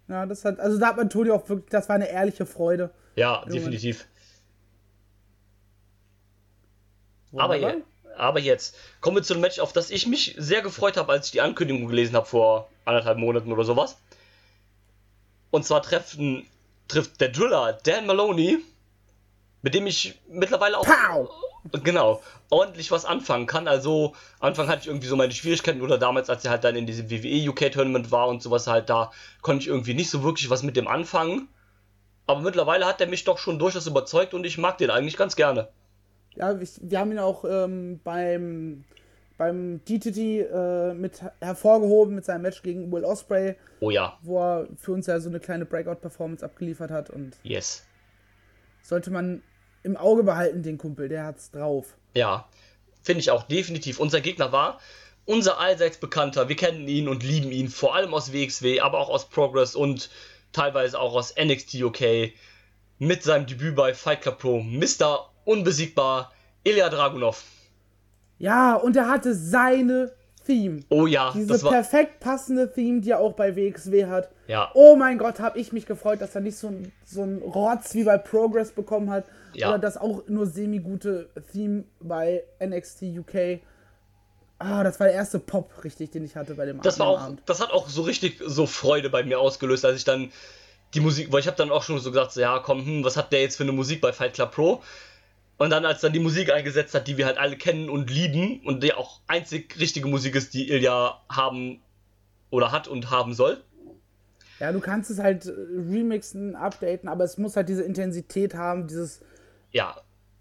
[0.08, 2.90] Ja, das hat, also da hat man Toni auch wirklich, das war eine ehrliche Freude.
[3.16, 4.06] Ja, definitiv.
[7.36, 7.82] Aber, je,
[8.16, 11.26] aber jetzt kommen wir zu einem Match, auf das ich mich sehr gefreut habe, als
[11.26, 13.96] ich die Ankündigung gelesen habe vor anderthalb Monaten oder sowas.
[15.50, 16.46] Und zwar treffen,
[16.88, 18.58] trifft der Driller Dan Maloney,
[19.62, 21.28] mit dem ich mittlerweile auch Pow!
[21.82, 23.68] genau ordentlich was anfangen kann.
[23.68, 26.86] Also Anfang hatte ich irgendwie so meine Schwierigkeiten oder damals, als er halt dann in
[26.86, 29.10] diesem WWE UK Tournament war und sowas halt da,
[29.42, 31.48] konnte ich irgendwie nicht so wirklich was mit dem anfangen.
[32.26, 35.36] Aber mittlerweile hat er mich doch schon durchaus überzeugt und ich mag den eigentlich ganz
[35.36, 35.68] gerne.
[36.36, 38.84] Ja, ich, wir haben ihn auch ähm, beim,
[39.36, 44.68] beim DTT äh, mit hervorgehoben mit seinem Match gegen Will Osprey, Oh ja, wo er
[44.76, 47.84] für uns ja so eine kleine Breakout-Performance abgeliefert hat und yes.
[48.82, 49.42] sollte man
[49.82, 51.96] im Auge behalten, den Kumpel, der hat's drauf.
[52.14, 52.48] Ja,
[53.02, 54.00] finde ich auch definitiv.
[54.00, 54.80] Unser Gegner war
[55.26, 56.48] unser allseits bekannter.
[56.48, 60.10] Wir kennen ihn und lieben ihn, vor allem aus WXW, aber auch aus Progress und
[60.52, 62.32] teilweise auch aus NXT UK.
[62.98, 65.30] Mit seinem Debüt bei Fight Club Pro, Mr.
[65.44, 66.32] Unbesiegbar,
[66.64, 67.42] Ilya Dragunov.
[68.38, 70.12] Ja, und er hatte seine
[70.46, 70.80] Theme.
[70.90, 71.72] Oh ja, Diese das war.
[71.72, 74.30] perfekt passende Theme, die er auch bei WXW hat.
[74.46, 77.38] Ja, Oh mein Gott, habe ich mich gefreut, dass er nicht so ein, so ein
[77.38, 79.24] Rotz wie bei Progress bekommen hat.
[79.54, 79.70] Ja.
[79.70, 83.60] Oder das auch nur semi-gute Theme bei NXT UK.
[84.58, 87.20] Ah, das war der erste Pop, richtig, den ich hatte bei dem das war auch,
[87.20, 87.42] Abend.
[87.46, 90.30] das hat auch so richtig so Freude bei mir ausgelöst, als ich dann
[90.94, 93.16] die Musik, weil ich habe dann auch schon so gesagt, so, ja komm, hm, was
[93.16, 94.82] hat der jetzt für eine Musik bei Fight Club Pro?
[95.56, 98.60] Und dann, als dann die Musik eingesetzt hat, die wir halt alle kennen und lieben
[98.64, 101.80] und die auch einzig richtige Musik ist, die Ilya haben
[102.50, 103.62] oder hat und haben soll.
[104.60, 108.86] Ja, du kannst es halt äh, remixen, updaten, aber es muss halt diese Intensität haben,
[108.88, 109.20] dieses,
[109.72, 109.96] Ja,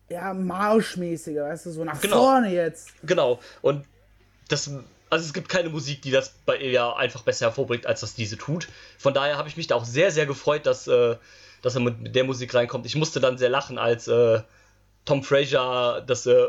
[0.10, 2.18] ja, Marschmäßige, weißt du, so nach Genau.
[2.18, 2.94] vorne jetzt.
[3.04, 3.40] genau.
[3.62, 3.86] Und
[4.50, 4.70] das,
[5.10, 8.38] also es gibt keine Musik, die das bei Ilya einfach besser hervorbringt, als das diese
[8.38, 8.68] tut.
[8.98, 11.16] Von daher habe ich mich da auch sehr, sehr gefreut, dass, äh,
[11.62, 12.86] dass er mit, mit der Musik reinkommt.
[12.86, 14.42] Ich musste dann sehr lachen, als äh,
[15.06, 16.48] Tom Frazier das äh,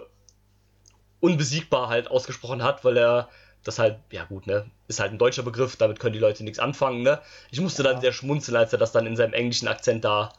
[1.20, 3.28] unbesiegbar halt ausgesprochen hat, weil er
[3.64, 6.58] das halt, ja gut, ne, ist halt ein deutscher Begriff, damit können die Leute nichts
[6.58, 7.20] anfangen, ne.
[7.50, 10.32] Ich musste dann sehr schmunzeln, als er das dann in seinem englischen Akzent da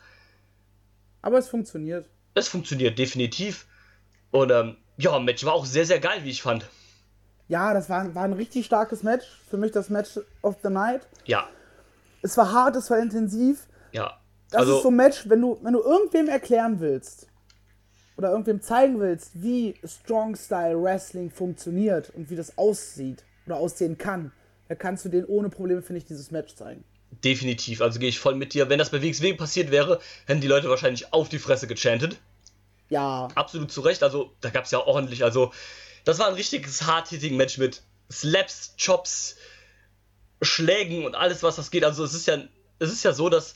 [1.23, 2.07] Aber es funktioniert.
[2.35, 3.65] es funktioniert definitiv.
[4.31, 6.69] Und ähm, ja, Match war auch sehr, sehr geil, wie ich fand.
[7.47, 9.25] Ja, das war, war ein richtig starkes Match.
[9.49, 11.07] Für mich das Match of the Night.
[11.25, 11.47] Ja,
[12.21, 13.67] Es war hart, es war intensiv.
[13.91, 14.19] ja.
[14.51, 17.27] Das also, ist so ein Match, wenn du, wenn du irgendwem erklären willst
[18.17, 23.97] oder irgendwem zeigen willst, wie Strong Style Wrestling funktioniert und wie das aussieht oder aussehen
[23.97, 24.31] kann,
[24.67, 26.83] dann kannst du den ohne Probleme, finde ich, dieses Match zeigen.
[27.23, 27.81] definitiv.
[27.81, 28.69] Also gehe ich voll mit dir.
[28.69, 32.17] Wenn das bei WXW passiert wäre, hätten die Leute wahrscheinlich auf die Fresse gechantet.
[32.89, 34.03] Ja, Absolut zu Recht.
[34.03, 35.23] Also, da gab es ja ordentlich.
[35.23, 35.51] Also,
[36.03, 39.37] das war ein richtiges Hard-Hitting-Match mit Slaps, Chops,
[40.41, 41.83] Schlägen und alles, was das geht.
[41.83, 42.37] Also, es ist ja,
[42.79, 43.55] es ist ja so, dass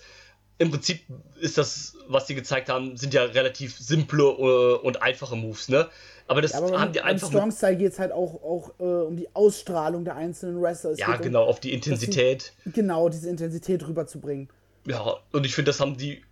[0.60, 1.02] im Prinzip
[1.40, 5.88] ist das, was die gezeigt haben, sind ja relativ simple äh, und einfache Moves, ne?
[6.28, 7.30] Aber das ja aber haben die einfach.
[7.30, 10.92] Strong Style geht es halt auch, auch äh, um die Ausstrahlung der einzelnen Wrestler.
[10.92, 12.54] Es ja, genau, auf die Intensität.
[12.66, 14.50] Um, genau, diese Intensität rüberzubringen.
[14.86, 16.24] Ja, und ich finde, das haben die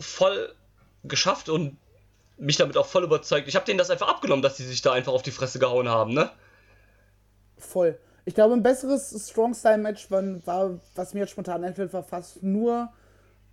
[0.00, 0.52] voll
[1.04, 1.76] geschafft und
[2.38, 3.46] mich damit auch voll überzeugt.
[3.46, 5.88] Ich habe denen das einfach abgenommen, dass die sich da einfach auf die Fresse gehauen
[5.88, 6.30] haben, ne?
[7.58, 7.98] Voll.
[8.24, 12.90] Ich glaube, ein besseres Strong-Style-Match war, was mir jetzt spontan einfällt, war fast nur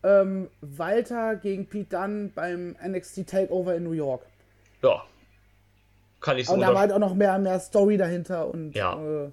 [0.03, 4.25] ähm, Walter gegen Pete Dunne beim NXT Takeover in New York.
[4.81, 5.03] Ja.
[6.19, 8.97] Kann ich so Und da war halt auch noch mehr, mehr Story dahinter und Ja.
[8.97, 9.31] Äh,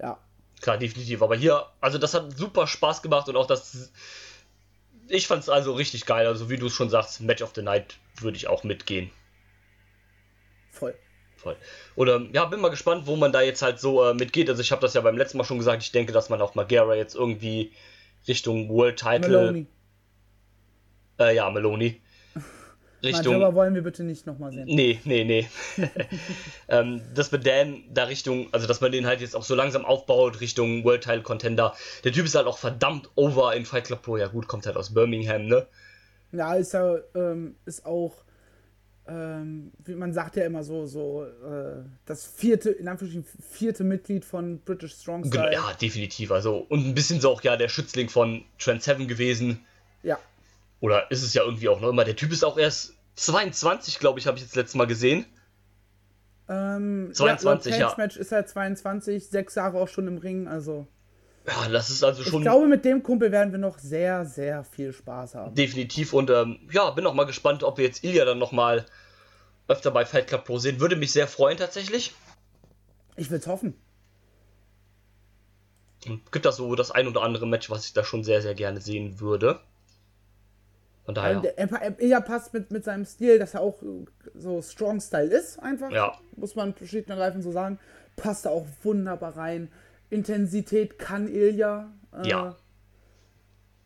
[0.00, 0.18] ja.
[0.60, 1.22] Klar, definitiv.
[1.22, 3.92] Aber hier, also das hat super Spaß gemacht und auch das.
[5.08, 6.26] Ich fand es also richtig geil.
[6.26, 9.10] Also, wie du es schon sagst, Match of the Night würde ich auch mitgehen.
[10.70, 10.94] Voll.
[11.36, 11.56] Voll.
[11.96, 14.48] Oder ja, bin mal gespannt, wo man da jetzt halt so äh, mitgeht.
[14.48, 15.82] Also, ich habe das ja beim letzten Mal schon gesagt.
[15.82, 17.72] Ich denke, dass man auch Magera jetzt irgendwie
[18.26, 19.28] Richtung World Title.
[19.28, 19.66] Maloney.
[21.18, 22.00] Äh, ja, Meloni.
[23.02, 23.34] Richtung.
[23.34, 24.66] Majora wollen wir bitte nicht nochmal sehen.
[24.66, 25.48] Nee, nee, nee.
[26.68, 29.84] ähm, dass man Dan da Richtung, also dass man den halt jetzt auch so langsam
[29.84, 31.74] aufbaut, Richtung World Title Contender.
[32.04, 34.16] Der Typ ist halt auch verdammt over in Fight Club Pro.
[34.16, 35.66] Ja gut, kommt halt aus Birmingham, ne?
[36.30, 38.14] Ja, ist ja, ähm, ist auch,
[39.08, 44.24] ähm, wie man sagt ja immer so, so, äh, das vierte, in Anführungsstrichen, vierte Mitglied
[44.24, 45.52] von British Strong Style.
[45.52, 46.30] ja, definitiv.
[46.30, 49.64] Also, und ein bisschen so auch ja der Schützling von Trent Seven gewesen.
[50.02, 50.18] ja.
[50.80, 52.04] Oder ist es ja irgendwie auch noch immer.
[52.04, 55.26] Der Typ ist auch erst 22, glaube ich, habe ich jetzt letztes Mal gesehen.
[56.48, 57.94] Ähm, 22, ja.
[57.96, 60.86] Match ist er 22, sechs Jahre auch schon im Ring, also.
[61.46, 64.62] Ja, das ist also schon Ich glaube, mit dem Kumpel werden wir noch sehr, sehr
[64.64, 65.54] viel Spaß haben.
[65.54, 66.12] definitiv.
[66.12, 68.86] Und ähm, ja, bin auch mal gespannt, ob wir jetzt Ilya dann nochmal
[69.68, 70.78] öfter bei Fight Club Pro sehen.
[70.80, 72.14] Würde mich sehr freuen tatsächlich.
[73.16, 73.74] Ich will's hoffen.
[76.06, 78.54] Und gibt da so das ein oder andere Match, was ich da schon sehr, sehr
[78.54, 79.60] gerne sehen würde.
[81.04, 81.40] Von daher.
[81.40, 83.80] Der- Er, er, er passt mit, mit seinem Stil, dass er auch
[84.34, 85.90] so Strong Style ist, einfach.
[85.90, 86.18] Ja.
[86.36, 87.78] Muss man schlicht und ergreifend so sagen.
[88.16, 89.70] Passt da auch wunderbar rein.
[90.12, 91.90] Intensität kann Ilja.
[92.22, 92.56] Äh, Ja.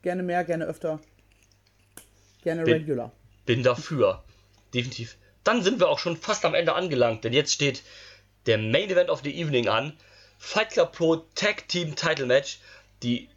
[0.02, 1.00] Gerne mehr, gerne öfter.
[2.42, 3.12] Gerne Bin- regular.
[3.44, 4.22] Bin dafür.
[4.74, 5.16] Definitiv.
[5.44, 7.82] Dann sind wir auch schon fast am Ende angelangt, denn jetzt steht
[8.46, 9.92] der Main Event of the Evening an.
[10.38, 12.58] Fight Club Pro Tag Team Title Match.
[13.02, 13.28] Die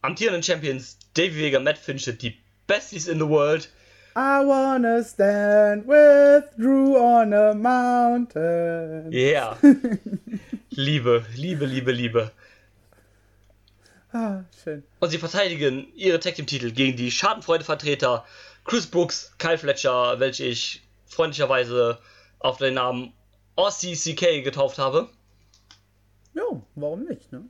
[0.00, 3.68] amtierenden Champions Davey Vega, Matt Finchett, die Besties in the World.
[4.14, 9.10] I wanna stand with Drew on a mountain.
[9.12, 9.56] Yeah.
[10.74, 12.32] Liebe, Liebe, Liebe, Liebe.
[14.12, 14.82] Ah, schön.
[15.00, 18.24] Und sie verteidigen ihre Tag Team Titel gegen die Schadenfreude-Vertreter
[18.64, 21.98] Chris Brooks, Kyle Fletcher, welche ich freundlicherweise
[22.38, 23.12] auf den Namen
[23.56, 25.08] OCCK getauft habe.
[26.34, 27.44] Jo, warum nicht, ne?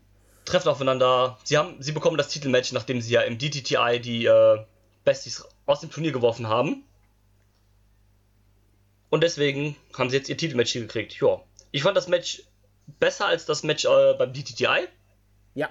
[0.45, 1.39] treffen aufeinander.
[1.45, 4.64] Sie haben, sie bekommen das Titelmatch, nachdem sie ja im DTTI die äh,
[5.05, 6.85] Besties aus dem Turnier geworfen haben.
[9.11, 11.20] Und deswegen haben sie jetzt ihr Titelmatch hier gekriegt.
[11.20, 12.43] Ja, ich fand das Match
[12.87, 14.89] besser als das Match äh, beim DTTI.
[15.55, 15.68] Ja.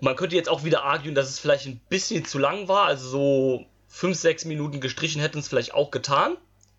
[0.00, 2.86] Man könnte jetzt auch wieder argumentieren, dass es vielleicht ein bisschen zu lang war.
[2.86, 6.36] Also so 5, 6 Minuten gestrichen hätten es vielleicht auch getan.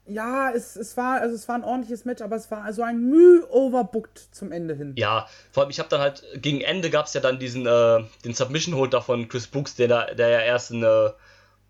[0.10, 3.00] Ja, es, es war, also es war ein ordentliches Match, aber es war also ein
[3.00, 4.94] Mühe overbooked zum Ende hin.
[4.98, 8.04] Ja, vor allem ich habe dann halt gegen Ende gab es ja dann diesen äh,
[8.26, 11.14] den Submission Hold da von Chris Brooks, der da der ja erst eine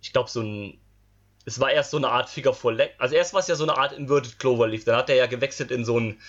[0.02, 0.80] ich glaube so ein
[1.50, 3.64] es war erst so eine Art Figure for Leg, also erst war es ja so
[3.64, 6.20] eine Art Inverted Cloverleaf, dann hat er ja gewechselt in so ein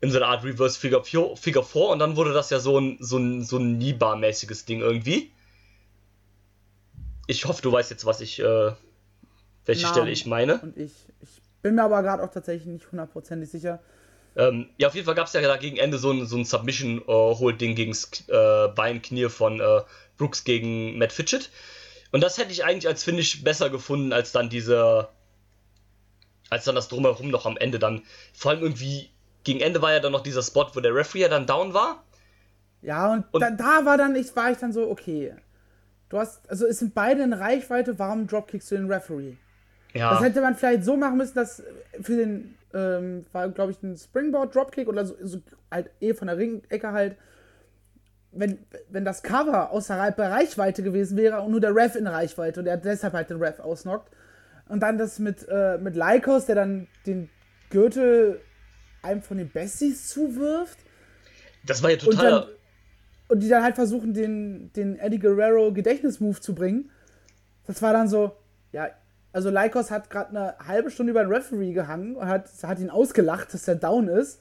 [0.00, 2.78] in so eine Art Reverse Figure 4, Figure 4 und dann wurde das ja so
[2.78, 5.30] ein so ein so ein Knee Bar mäßiges Ding irgendwie.
[7.28, 8.72] Ich hoffe, du weißt jetzt, was ich äh,
[9.66, 9.94] welche Namen.
[9.94, 10.58] Stelle ich meine.
[10.60, 11.28] Und ich, ich
[11.62, 13.78] bin mir aber gerade auch tatsächlich nicht hundertprozentig sicher.
[14.34, 16.44] Ähm, ja, auf jeden Fall gab es ja da gegen Ende so ein, so ein
[16.44, 19.82] Submission-Hold-Ding gegen das äh, Beinknie von äh,
[20.16, 21.50] Brooks gegen Matt Fitchett.
[22.12, 25.08] Und das hätte ich eigentlich als Finish besser gefunden, als dann diese.
[26.48, 28.02] als dann das Drumherum noch am Ende dann.
[28.34, 29.10] Vor allem irgendwie.
[29.42, 32.04] Gegen Ende war ja dann noch dieser Spot, wo der Referee ja dann down war.
[32.82, 35.34] Ja, und, Und- da, da war dann, ich, war ich dann so, okay.
[36.10, 39.36] Du hast, also es sind beide in Reichweite, warum dropkickst du den Referee?
[39.94, 40.10] Ja.
[40.12, 41.62] Das hätte man vielleicht so machen müssen, dass
[42.02, 45.38] für den, ähm, war glaube ich ein Springboard Dropkick oder so, so
[45.70, 47.16] halt eh von der Ringecke halt,
[48.32, 48.58] wenn,
[48.88, 52.66] wenn das Cover außerhalb der Reichweite gewesen wäre und nur der Ref in Reichweite und
[52.66, 54.10] er deshalb halt den Ref ausnockt.
[54.68, 57.28] Und dann das mit, äh, mit Lycos, der dann den
[57.70, 58.40] Gürtel
[59.02, 60.78] einem von den Besties zuwirft.
[61.66, 62.30] das war ja Und, total.
[62.30, 62.44] dann,
[63.28, 66.90] und die dann halt versuchen, den, den Eddie Guerrero Gedächtnismove zu bringen.
[67.66, 68.36] Das war dann so,
[68.72, 68.88] ja,
[69.32, 72.90] also Lycos hat gerade eine halbe Stunde über den Referee gehangen und hat, hat ihn
[72.90, 74.40] ausgelacht, dass er down ist.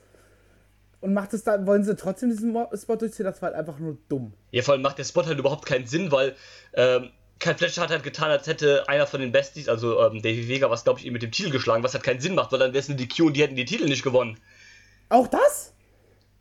[1.01, 3.25] Und macht es dann, wollen sie trotzdem diesen Spot durchziehen?
[3.25, 4.33] Das war halt einfach nur dumm.
[4.51, 6.35] Ja, vor allem macht der Spot halt überhaupt keinen Sinn, weil
[6.73, 10.49] ähm, Kyle Fletcher hat halt getan, als hätte einer von den Besties, also ähm, Davey
[10.49, 12.59] Vega, was glaube ich ihm mit dem Titel geschlagen, was halt keinen Sinn macht, weil
[12.59, 14.37] dann wäre es eine DQ und die hätten die Titel nicht gewonnen.
[15.07, 15.73] Auch das?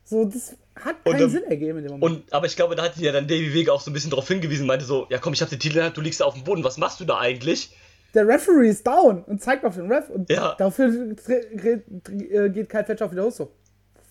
[0.04, 2.24] So, das, Hat keinen Und, ähm, Sinn ergeben in dem Moment.
[2.24, 4.26] Und, aber ich glaube, da hat ja dann Davy Vega auch so ein bisschen darauf
[4.26, 6.24] hingewiesen, meinte so, ja komm, ich hab den Titel, in der Hand, du liegst da
[6.24, 7.70] auf dem Boden, was machst du da eigentlich?
[8.14, 10.54] der Referee ist down und zeigt auf den Ref und Ja.
[10.58, 13.52] dafür äh, geht Kyle Fletcher auch wieder hoch so.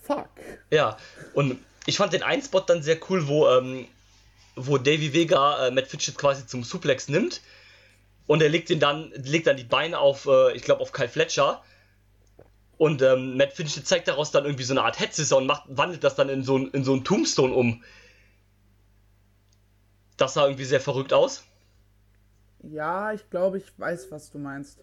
[0.08, 0.30] Fuck.
[0.72, 0.98] Ja,
[1.34, 3.88] und ich fand den einen Spot dann sehr cool, wo, ähm,
[4.56, 7.42] wo Davy Vega äh, Matt Fitchett quasi zum Suplex nimmt
[8.26, 11.10] und er legt ihn dann, legt dann die Beine auf, äh, ich glaube, auf Kyle
[11.10, 11.62] Fletcher.
[12.78, 16.04] Und ähm, Matt Fitchett zeigt daraus dann irgendwie so eine Art Headscissor und macht, wandelt
[16.04, 17.84] das dann in so, ein- in so einen Tombstone um.
[20.18, 21.44] Das sah irgendwie sehr verrückt aus.
[22.64, 24.80] Ja, ich glaube, ich weiß, was du meinst.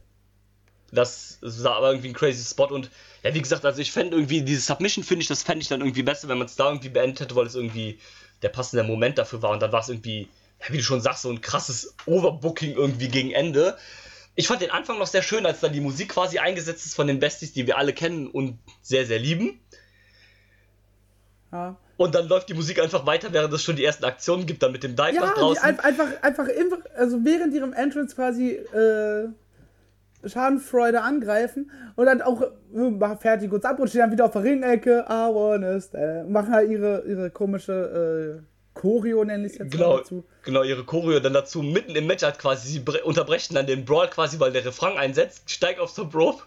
[0.95, 2.91] Das war aber irgendwie ein crazy Spot und
[3.23, 6.29] ja, wie gesagt, also ich fände irgendwie dieses Submission-Finish, das fände ich dann irgendwie besser,
[6.29, 7.99] wenn man es da irgendwie beendet hätte, weil es irgendwie
[8.43, 10.29] der passende Moment dafür war und dann war es irgendwie,
[10.61, 13.77] ja, wie du schon sagst, so ein krasses Overbooking irgendwie gegen Ende.
[14.35, 17.07] Ich fand den Anfang noch sehr schön, als dann die Musik quasi eingesetzt ist von
[17.07, 19.61] den Besties, die wir alle kennen und sehr, sehr lieben.
[21.53, 24.63] Ja, Und dann läuft die Musik einfach weiter, während es schon die ersten Aktionen gibt,
[24.63, 25.63] dann mit dem Dive ja nach draußen.
[25.63, 29.29] ein, einfach, einfach im, also während ihrem Entrance quasi äh,
[30.29, 34.33] Schadenfreude angreifen und dann auch äh, machen fertig kurz ab und stehen dann wieder auf
[34.33, 35.05] der Ringecke.
[35.09, 36.31] I wanna stand.
[36.31, 40.25] Machen halt ihre, ihre komische äh, Choreo, nenne ich es jetzt Genau, dazu.
[40.43, 43.85] genau, ihre Choreo dann dazu mitten im Match halt quasi, sie bre- unterbrechen dann den
[43.85, 46.43] Brawl quasi, weil der Refrain einsetzt, steigt aufs Top Rope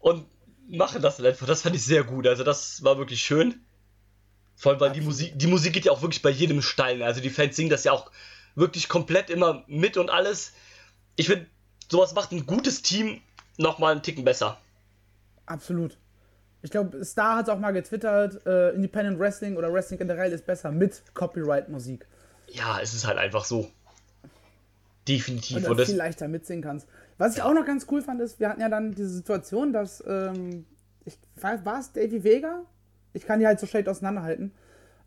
[0.00, 0.24] und
[0.68, 1.46] machen das dann einfach.
[1.46, 2.26] Das fand ich sehr gut.
[2.26, 3.60] Also das war wirklich schön.
[4.56, 7.02] Vor allem, weil die Musik, die Musik geht ja auch wirklich bei jedem Stein.
[7.02, 8.10] Also die Fans singen das ja auch
[8.54, 10.52] wirklich komplett immer mit und alles.
[11.16, 11.46] Ich finde,
[11.92, 13.20] sowas macht ein gutes Team
[13.58, 14.58] nochmal einen Ticken besser.
[15.46, 15.98] Absolut.
[16.62, 20.46] Ich glaube, Star hat es auch mal getwittert, äh, Independent Wrestling oder Wrestling generell ist
[20.46, 22.06] besser mit Copyright-Musik.
[22.48, 23.68] Ja, es ist halt einfach so.
[25.06, 25.58] Definitiv.
[25.58, 26.88] Und Und das, viel leichter mitsingen kannst.
[27.18, 30.02] Was ich auch noch ganz cool fand, ist, wir hatten ja dann diese Situation, dass,
[30.06, 30.64] ähm,
[31.04, 32.62] ich weiß, war es Davy Vega?
[33.12, 34.52] Ich kann die halt so schlecht auseinanderhalten.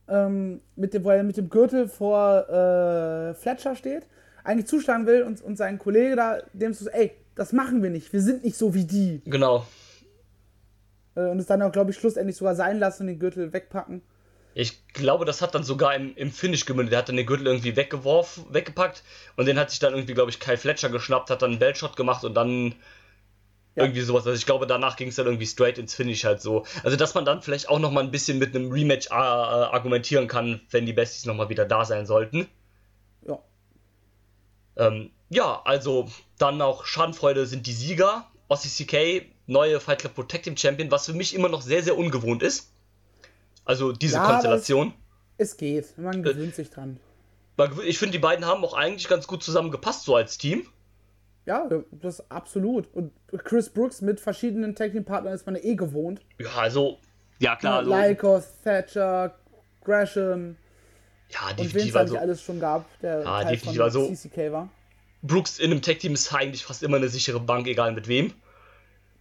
[0.08, 4.06] Ähm, mit dem, wo er mit dem Gürtel vor äh, Fletcher steht,
[4.46, 8.14] eigentlich zuschlagen will und, und sein Kollege da, dem so, ey, das machen wir nicht,
[8.14, 9.22] wir sind nicht so wie die.
[9.26, 9.66] genau.
[11.16, 14.02] Äh, und es dann auch, glaube ich, schlussendlich sogar sein lassen und den Gürtel wegpacken.
[14.54, 16.94] Ich glaube, das hat dann sogar im, im Finish gemündet.
[16.94, 19.04] Der hat dann den Gürtel irgendwie weggeworfen, weggepackt
[19.36, 21.98] und den hat sich dann irgendwie, glaube ich, Kyle Fletcher geschnappt, hat dann einen Bellshot
[21.98, 22.76] gemacht und dann
[23.76, 23.84] Ja.
[23.84, 24.26] irgendwie sowas.
[24.26, 26.66] Also ich glaube, danach ging es dann irgendwie straight ins Finish halt so.
[26.84, 30.62] Also dass man dann vielleicht auch nochmal ein bisschen mit einem Rematch äh, argumentieren kann,
[30.72, 32.48] wenn die Besties nochmal wieder da sein sollten.
[34.78, 34.88] Ja.
[34.88, 36.08] Ähm, ja, also
[36.38, 38.26] dann auch Schadenfreude sind die Sieger.
[38.48, 42.44] Ossie CK, neue Fight Club Protective Champion, was für mich immer noch sehr, sehr ungewohnt
[42.44, 42.72] ist.
[43.66, 44.94] Also diese Ja, Konstellation.
[45.38, 47.00] Es geht, man gewöhnt sich dran.
[47.86, 50.68] Ich finde, die beiden haben auch eigentlich ganz gut zusammengepasst, so als Team.
[51.46, 52.88] Ja, das absolut.
[52.94, 53.12] Und
[53.44, 56.22] Chris Brooks mit verschiedenen Tag-Team-Partnern ist man eh gewohnt.
[56.40, 57.00] Ja, also,
[57.40, 59.36] ja klar, also, Lycos, Thatcher,
[59.84, 60.58] Gresham
[61.30, 61.94] ja, und definitiv.
[61.94, 64.70] da Also, alles schon gab, der Ja, Teil definitiv, also- CCK war.
[65.22, 68.32] Brooks in einem Tag-Team ist eigentlich fast immer eine sichere Bank, egal mit wem.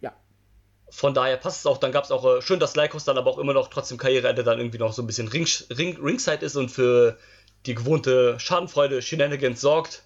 [0.01, 0.13] Ja.
[0.91, 1.79] Von daher passt es auch.
[1.79, 4.43] Dann gab es auch äh, schön, dass Lycos dann aber auch immer noch trotzdem Karriereende
[4.43, 7.17] dann irgendwie noch so ein bisschen Ring, Ring, Ringside ist und für
[7.65, 10.03] die gewohnte Schadenfreude Shenanigans sorgt.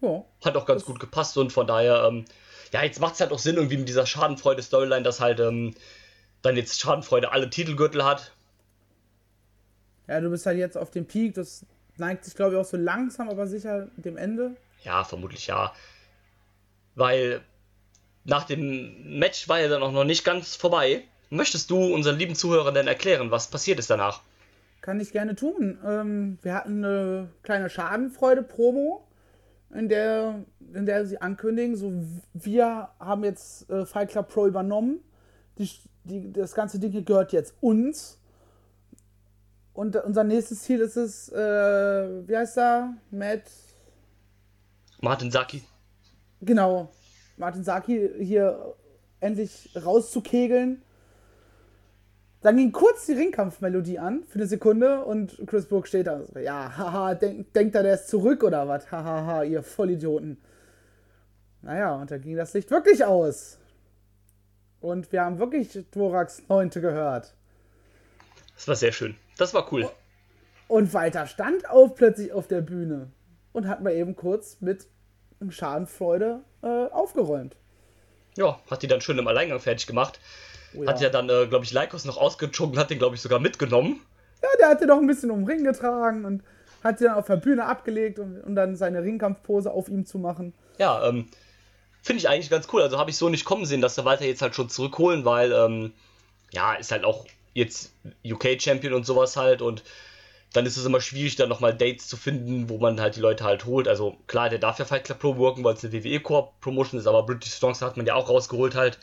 [0.00, 0.24] Ja.
[0.44, 2.24] Hat auch ganz gut gepasst und von daher, ähm,
[2.72, 5.74] ja, jetzt macht es halt auch Sinn irgendwie mit dieser Schadenfreude-Storyline, dass halt ähm,
[6.42, 8.32] dann jetzt Schadenfreude alle Titelgürtel hat.
[10.10, 11.64] Ja, du bist halt jetzt auf dem Peak, das
[11.96, 14.56] neigt sich, glaube ich, auch so langsam, aber sicher dem Ende.
[14.82, 15.72] Ja, vermutlich ja.
[16.96, 17.42] Weil
[18.24, 21.04] nach dem Match war ja dann auch noch nicht ganz vorbei.
[21.30, 24.22] Möchtest du unseren lieben Zuhörern denn erklären, was passiert ist danach?
[24.80, 25.78] Kann ich gerne tun.
[25.86, 29.06] Ähm, wir hatten eine kleine Schadenfreude-Promo,
[29.72, 30.44] in der,
[30.74, 31.92] in der sie ankündigen, so
[32.32, 34.98] wir haben jetzt äh, Fight Club Pro übernommen.
[35.58, 35.70] Die,
[36.02, 38.19] die, das ganze Ding gehört jetzt uns.
[39.72, 41.36] Und unser nächstes Ziel ist es, äh,
[42.28, 42.94] wie heißt er?
[43.10, 43.42] Matt.
[45.00, 45.62] Martin Saki.
[46.42, 46.90] Genau.
[47.36, 48.74] Martin Saki hier
[49.20, 50.82] endlich rauszukegeln.
[52.42, 56.22] Dann ging kurz die Ringkampfmelodie an für eine Sekunde und Chris Brook steht da.
[56.24, 58.90] so, Ja, haha, denk, denkt er, der ist zurück oder was?
[58.90, 60.38] Hahaha, ihr Vollidioten.
[61.62, 63.58] Naja, und da ging das Licht wirklich aus.
[64.80, 67.34] Und wir haben wirklich Dvoraks Neunte gehört.
[68.60, 69.16] Das war sehr schön.
[69.38, 69.88] Das war cool.
[70.68, 73.10] Und weiter stand auf plötzlich auf der Bühne
[73.54, 74.86] und hat mal eben kurz mit
[75.48, 77.56] Schadenfreude äh, aufgeräumt.
[78.36, 80.20] Ja, hat die dann schön im Alleingang fertig gemacht.
[80.76, 83.38] Oh Hat ja dann, äh, glaube ich, Lycos noch ausgezogen, hat den, glaube ich, sogar
[83.38, 84.02] mitgenommen.
[84.42, 86.42] Ja, der hat den doch ein bisschen um den Ring getragen und
[86.84, 90.18] hat sie dann auf der Bühne abgelegt, um, um dann seine Ringkampfpose auf ihm zu
[90.18, 90.52] machen.
[90.76, 91.28] Ja, ähm,
[92.02, 92.82] finde ich eigentlich ganz cool.
[92.82, 95.50] Also habe ich so nicht kommen sehen, dass der Walter jetzt halt schon zurückholen, weil,
[95.50, 95.94] ähm,
[96.52, 97.24] ja, ist halt auch
[97.54, 97.92] jetzt
[98.24, 99.82] UK-Champion und sowas halt und
[100.52, 103.44] dann ist es immer schwierig, dann nochmal Dates zu finden, wo man halt die Leute
[103.44, 103.86] halt holt.
[103.86, 107.24] Also klar, der darf ja Fight Club Pro worken, weil es eine WWE-Core-Promotion ist, aber
[107.24, 108.98] British Strongs hat man ja auch rausgeholt halt.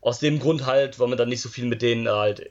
[0.00, 2.50] Aus dem Grund halt, weil man dann nicht so viel mit denen halt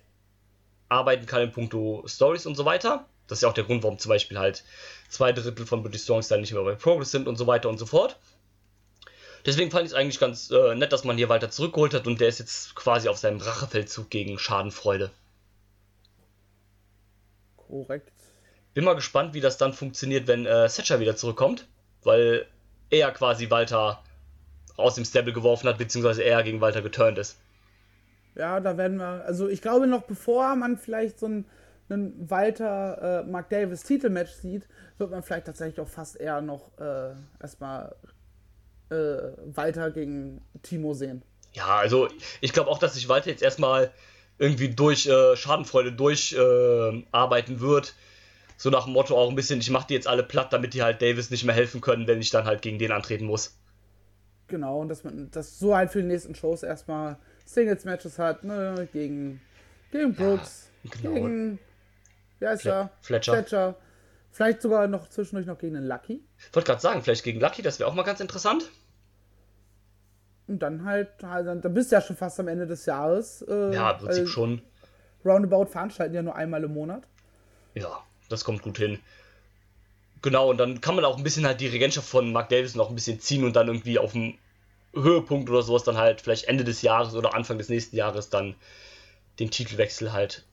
[0.90, 3.06] arbeiten kann in puncto Stories und so weiter.
[3.28, 4.64] Das ist ja auch der Grund, warum zum Beispiel halt
[5.10, 7.78] zwei Drittel von British Strongs dann nicht mehr bei Progress sind und so weiter und
[7.78, 8.18] so fort.
[9.46, 12.20] Deswegen fand ich es eigentlich ganz äh, nett, dass man hier weiter zurückgeholt hat und
[12.20, 15.10] der ist jetzt quasi auf seinem Rachefeldzug gegen Schadenfreude.
[17.68, 18.11] Korrekt.
[18.74, 21.68] Bin mal gespannt, wie das dann funktioniert, wenn äh, Setcher wieder zurückkommt,
[22.03, 22.45] weil
[22.89, 24.03] er quasi Walter
[24.78, 27.38] aus dem Stable geworfen hat, beziehungsweise er gegen Walter geturnt ist.
[28.36, 31.45] Ja, da werden wir, also ich glaube noch bevor man vielleicht so einen,
[31.89, 34.68] einen Walter äh, Mark Davis Titelmatch sieht,
[34.99, 37.95] wird man vielleicht tatsächlich auch fast eher noch äh, erstmal
[38.89, 38.95] äh,
[39.43, 41.24] Walter gegen Timo sehen.
[41.53, 42.09] Ja, also
[42.41, 43.91] ich glaube auch, dass sich Walter jetzt erstmal
[44.40, 47.96] irgendwie durch äh, Schadenfreude durcharbeiten äh, wird.
[48.58, 50.82] So nach dem Motto auch ein bisschen, ich mache die jetzt alle platt, damit die
[50.82, 53.56] halt Davis nicht mehr helfen können, wenn ich dann halt gegen den antreten muss.
[54.48, 58.88] Genau, und dass man das so halt für die nächsten Shows erstmal Singles-Matches hat, ne,
[58.94, 59.42] gegen,
[59.92, 61.14] gegen Brooks, ja, genau.
[61.14, 61.60] gegen,
[62.40, 62.92] wie heißt er?
[63.02, 63.34] Fletcher.
[63.34, 63.76] Fletcher.
[64.32, 66.24] Vielleicht sogar noch zwischendurch noch gegen den Lucky.
[66.38, 68.70] Ich wollte gerade sagen, vielleicht gegen Lucky, das wäre auch mal ganz interessant.
[70.48, 73.41] Und dann halt, halt, dann bist du ja schon fast am Ende des Jahres.
[73.41, 74.62] Äh, ja, im Prinzip schon.
[75.26, 77.04] Roundabout veranstalten ja nur einmal im Monat.
[77.74, 79.00] Ja, das kommt gut hin.
[80.22, 82.89] Genau, und dann kann man auch ein bisschen halt die Regentschaft von Mark Davis noch
[82.89, 84.36] ein bisschen ziehen und dann irgendwie auf dem
[84.93, 88.56] Höhepunkt oder sowas dann halt vielleicht Ende des Jahres oder Anfang des nächsten Jahres dann
[89.39, 90.45] den Titelwechsel halt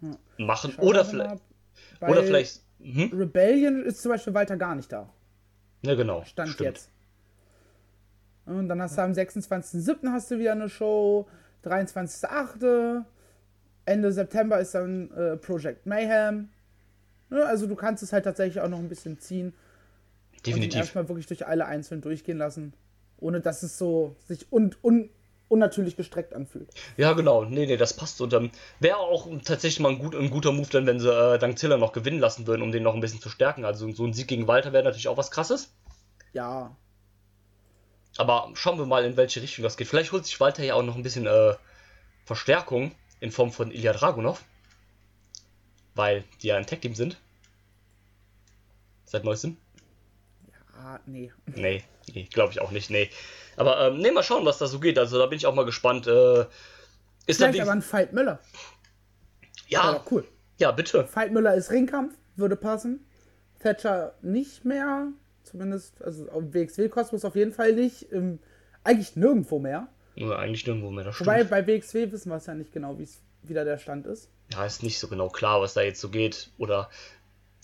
[0.00, 0.16] ja.
[0.38, 0.74] machen.
[0.78, 1.40] Oder, vielleicht,
[2.00, 2.60] oder vielleicht.
[2.80, 3.10] Hm?
[3.12, 5.08] Rebellion ist zum Beispiel weiter gar nicht da.
[5.82, 6.24] Ja, genau.
[6.24, 6.70] Stand stimmt.
[6.70, 6.91] jetzt.
[8.46, 10.10] Und dann hast du am 26.07.
[10.10, 11.28] hast du wieder eine Show,
[11.64, 13.04] 23.08.
[13.84, 16.48] Ende September ist dann äh, Project Mayhem.
[17.30, 19.54] Ja, also du kannst es halt tatsächlich auch noch ein bisschen ziehen.
[20.44, 20.74] Definitiv.
[20.74, 22.74] Und erstmal wirklich durch alle einzeln durchgehen lassen.
[23.18, 25.08] Ohne dass es so sich un, un,
[25.48, 26.68] unnatürlich gestreckt anfühlt.
[26.96, 27.44] Ja, genau.
[27.44, 28.20] Nee, nee, das passt.
[28.20, 31.38] Und ähm, wäre auch tatsächlich mal ein, gut, ein guter Move, dann, wenn sie äh,
[31.38, 33.64] Dank Ziller noch gewinnen lassen würden, um den noch ein bisschen zu stärken.
[33.64, 35.72] Also so ein Sieg gegen Walter wäre natürlich auch was krasses.
[36.32, 36.76] Ja,
[38.22, 39.88] aber schauen wir mal, in welche Richtung das geht.
[39.88, 41.54] Vielleicht holt sich Walter ja auch noch ein bisschen äh,
[42.24, 44.44] Verstärkung in Form von Ilya Dragunov.
[45.96, 47.18] Weil die ja ein Tag-Team sind.
[49.04, 49.56] Seit neuestem.
[50.76, 51.32] Ja, nee.
[51.56, 51.82] Nee,
[52.14, 53.10] nee glaube ich auch nicht, nee.
[53.56, 54.98] Aber ähm, nee, mal schauen, was da so geht.
[54.98, 56.06] Also da bin ich auch mal gespannt.
[56.06, 56.46] Äh,
[57.26, 58.38] ist Vielleicht aber ein Fight Müller.
[59.66, 59.94] Ja.
[59.94, 60.04] ja.
[60.12, 60.26] cool.
[60.58, 61.08] Ja, bitte.
[61.08, 63.04] Fight Müller ist Ringkampf, würde passen.
[63.58, 65.08] Thatcher nicht mehr
[65.44, 66.02] zumindest.
[66.02, 68.12] Also auf WXW-Kosmos auf jeden Fall nicht.
[68.12, 68.38] Ähm,
[68.84, 69.88] eigentlich nirgendwo mehr.
[70.14, 73.04] Ja, eigentlich nirgendwo mehr, das Wobei bei WXW wissen wir es ja nicht genau, wie
[73.04, 74.28] es wieder der Stand ist.
[74.52, 76.50] Ja, ist nicht so genau klar, was da jetzt so geht.
[76.58, 76.90] Oder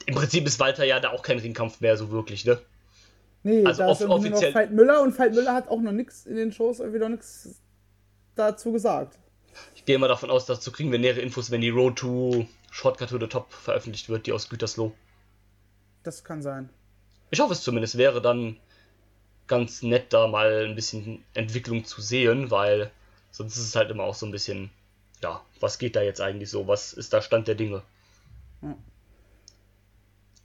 [0.07, 2.59] im Prinzip ist Walter ja da auch kein Ringkampf mehr so wirklich, ne?
[3.43, 5.93] Nee, also da ist offiziell nur noch Veit Müller und Veit Müller hat auch noch
[5.93, 7.61] nichts in den Shows irgendwie noch nichts
[8.35, 9.19] dazu gesagt.
[9.75, 13.11] Ich gehe mal davon aus, dazu kriegen wir nähere Infos, wenn die Road to Shortcut
[13.11, 14.93] to the Top veröffentlicht wird, die aus Gütersloh.
[16.03, 16.71] Das kann sein.
[17.31, 17.99] Ich hoffe es zumindest.
[17.99, 18.57] Wäre dann
[19.47, 22.91] ganz nett, da mal ein bisschen Entwicklung zu sehen, weil
[23.31, 24.71] sonst ist es halt immer auch so ein bisschen,
[25.23, 26.69] ja, was geht da jetzt eigentlich so?
[26.69, 27.83] Was ist da Stand der Dinge?
[28.61, 28.75] Hm.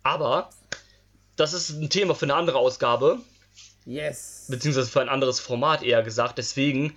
[0.04, 0.50] Aber
[1.36, 3.20] das ist ein Thema für eine andere Ausgabe.
[3.86, 4.46] Yes.
[4.50, 6.38] Beziehungsweise für ein anderes Format eher gesagt.
[6.38, 6.96] Deswegen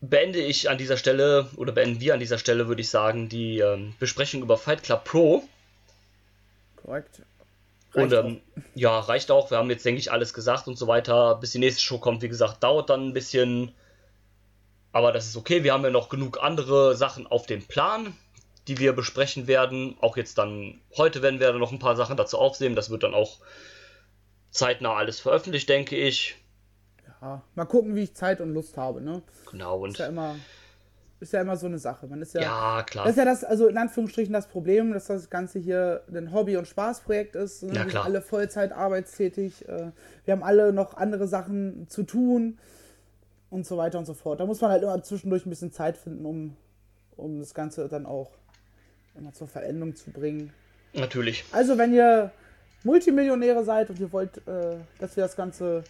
[0.00, 3.58] beende ich an dieser Stelle, oder beenden wir an dieser Stelle, würde ich sagen, die
[3.58, 5.44] ähm, Besprechung über Fight Club Pro.
[6.76, 7.22] Korrekt.
[7.92, 8.40] Reicht und ähm,
[8.74, 9.50] ja, reicht auch.
[9.50, 11.36] Wir haben jetzt, denke ich, alles gesagt und so weiter.
[11.36, 13.72] Bis die nächste Show kommt, wie gesagt, dauert dann ein bisschen.
[14.92, 15.64] Aber das ist okay.
[15.64, 18.14] Wir haben ja noch genug andere Sachen auf dem Plan,
[18.68, 19.96] die wir besprechen werden.
[20.00, 22.76] Auch jetzt dann, heute werden wir noch ein paar Sachen dazu aufsehen.
[22.76, 23.38] Das wird dann auch
[24.50, 26.36] zeitnah alles veröffentlicht, denke ich.
[27.20, 29.22] Ja, mal gucken, wie ich Zeit und Lust habe, ne?
[29.50, 29.90] Genau, und.
[29.90, 30.36] Ist ja immer
[31.20, 32.06] ist ja immer so eine Sache.
[32.06, 33.04] Man ist ja, ja, klar.
[33.04, 36.56] Das ist ja das, also in Anführungsstrichen das Problem, dass das Ganze hier ein Hobby-
[36.56, 37.62] und Spaßprojekt ist.
[37.62, 37.74] Ne?
[37.74, 37.84] Ja.
[37.84, 39.68] Wir sind alle Vollzeit arbeitstätig.
[39.68, 39.92] Äh,
[40.24, 42.58] wir haben alle noch andere Sachen zu tun
[43.50, 44.40] und so weiter und so fort.
[44.40, 46.56] Da muss man halt immer zwischendurch ein bisschen Zeit finden, um,
[47.16, 48.30] um das Ganze dann auch
[49.14, 50.52] immer zur Verendung zu bringen.
[50.94, 51.44] Natürlich.
[51.52, 52.32] Also, wenn ihr
[52.82, 55.84] Multimillionäre seid und ihr wollt, äh, dass wir das Ganze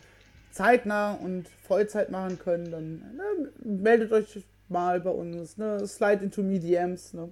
[0.51, 5.87] zeitnah und Vollzeit machen können, dann ne, meldet euch mal bei uns, ne?
[5.87, 7.29] Slide into me DMs, ne?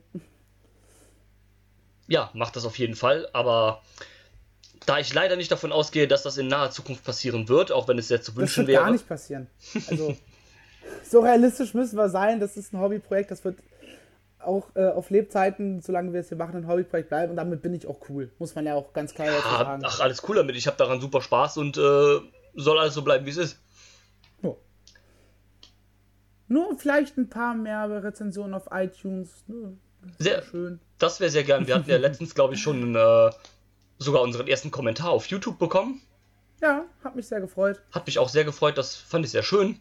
[2.06, 3.82] Ja, macht das auf jeden Fall, aber
[4.86, 7.98] da ich leider nicht davon ausgehe, dass das in naher Zukunft passieren wird, auch wenn
[7.98, 8.82] es sehr zu wünschen das wird wäre.
[8.84, 9.46] gar nicht passieren.
[9.88, 10.16] Also,
[11.04, 13.58] so realistisch müssen wir sein, das ist ein Hobbyprojekt, das wird
[14.38, 17.74] auch äh, auf Lebzeiten, solange wir es hier machen, ein Hobbyprojekt bleiben und damit bin
[17.74, 18.30] ich auch cool.
[18.38, 19.82] Muss man ja auch ganz klar Ah, sagen.
[19.84, 20.56] ach, alles cool damit.
[20.56, 21.80] Ich habe daran super Spaß und äh,
[22.54, 23.58] soll alles so bleiben, wie es ist.
[26.48, 29.44] Nur vielleicht ein paar mehr Rezensionen auf iTunes.
[29.46, 29.76] Ne?
[30.18, 30.80] Sehr Schön.
[30.98, 31.66] Das wäre sehr gern.
[31.66, 33.30] Wir hatten ja letztens, glaube ich, schon äh,
[33.98, 36.00] sogar unseren ersten Kommentar auf YouTube bekommen.
[36.60, 37.80] Ja, hat mich sehr gefreut.
[37.92, 38.78] Hat mich auch sehr gefreut.
[38.78, 39.78] Das fand ich sehr schön.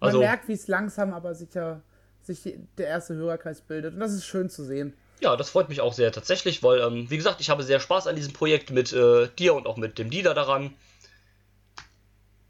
[0.00, 1.82] Man Also, merkt, wie es langsam, aber sicher
[2.22, 3.94] sich die- der erste Hörerkreis bildet.
[3.94, 4.94] Und das ist schön zu sehen.
[5.20, 8.06] ja, das freut mich auch sehr tatsächlich, weil, ähm, wie gesagt, ich habe sehr Spaß
[8.06, 10.74] an diesem Projekt mit äh, dir und auch mit dem Dieter daran.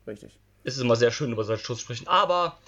[0.07, 0.39] Richtig.
[0.65, 2.09] Es ist immer sehr schön, über solche Schutz zu sprechen.
[2.09, 2.59] Aber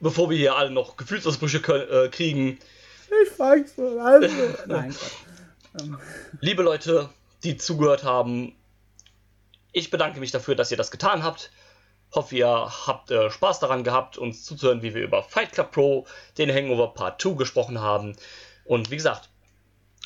[0.00, 2.58] bevor wir hier alle noch Gefühlsausbrüche äh, kriegen,
[3.22, 3.98] Ich frag's so.
[4.00, 4.28] Also.
[4.66, 4.94] Nein,
[5.74, 5.98] Gott.
[6.40, 7.08] liebe Leute,
[7.44, 8.54] die zugehört haben,
[9.72, 11.50] ich bedanke mich dafür, dass ihr das getan habt.
[12.14, 16.06] Hoffe, ihr habt äh, Spaß daran gehabt, uns zuzuhören, wie wir über Fight Club Pro,
[16.38, 18.16] den Hangover Part 2 gesprochen haben.
[18.64, 19.28] Und wie gesagt,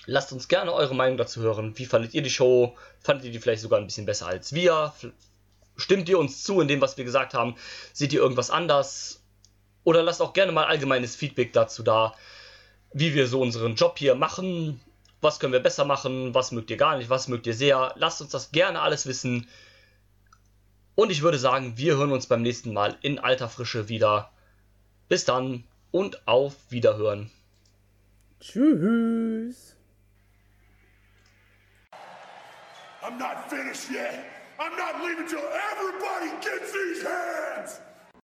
[0.06, 1.76] lasst uns gerne eure Meinung dazu hören.
[1.78, 2.76] Wie fandet ihr die Show?
[3.00, 4.92] Fandet ihr die vielleicht sogar ein bisschen besser als wir?
[5.00, 5.12] F-
[5.76, 7.54] Stimmt ihr uns zu in dem, was wir gesagt haben?
[7.92, 9.19] Seht ihr irgendwas anders?
[9.84, 12.14] Oder lasst auch gerne mal allgemeines Feedback dazu da,
[12.92, 14.80] wie wir so unseren Job hier machen.
[15.20, 16.34] Was können wir besser machen?
[16.34, 17.10] Was mögt ihr gar nicht?
[17.10, 17.92] Was mögt ihr sehr?
[17.96, 19.48] Lasst uns das gerne alles wissen.
[20.94, 24.30] Und ich würde sagen, wir hören uns beim nächsten Mal in alter Frische wieder.
[25.08, 27.30] Bis dann und auf Wiederhören.
[28.40, 29.76] Tschüss.
[33.02, 34.24] I'm not finished yet.
[34.58, 35.40] I'm not leaving till
[35.72, 37.80] everybody gets these hands.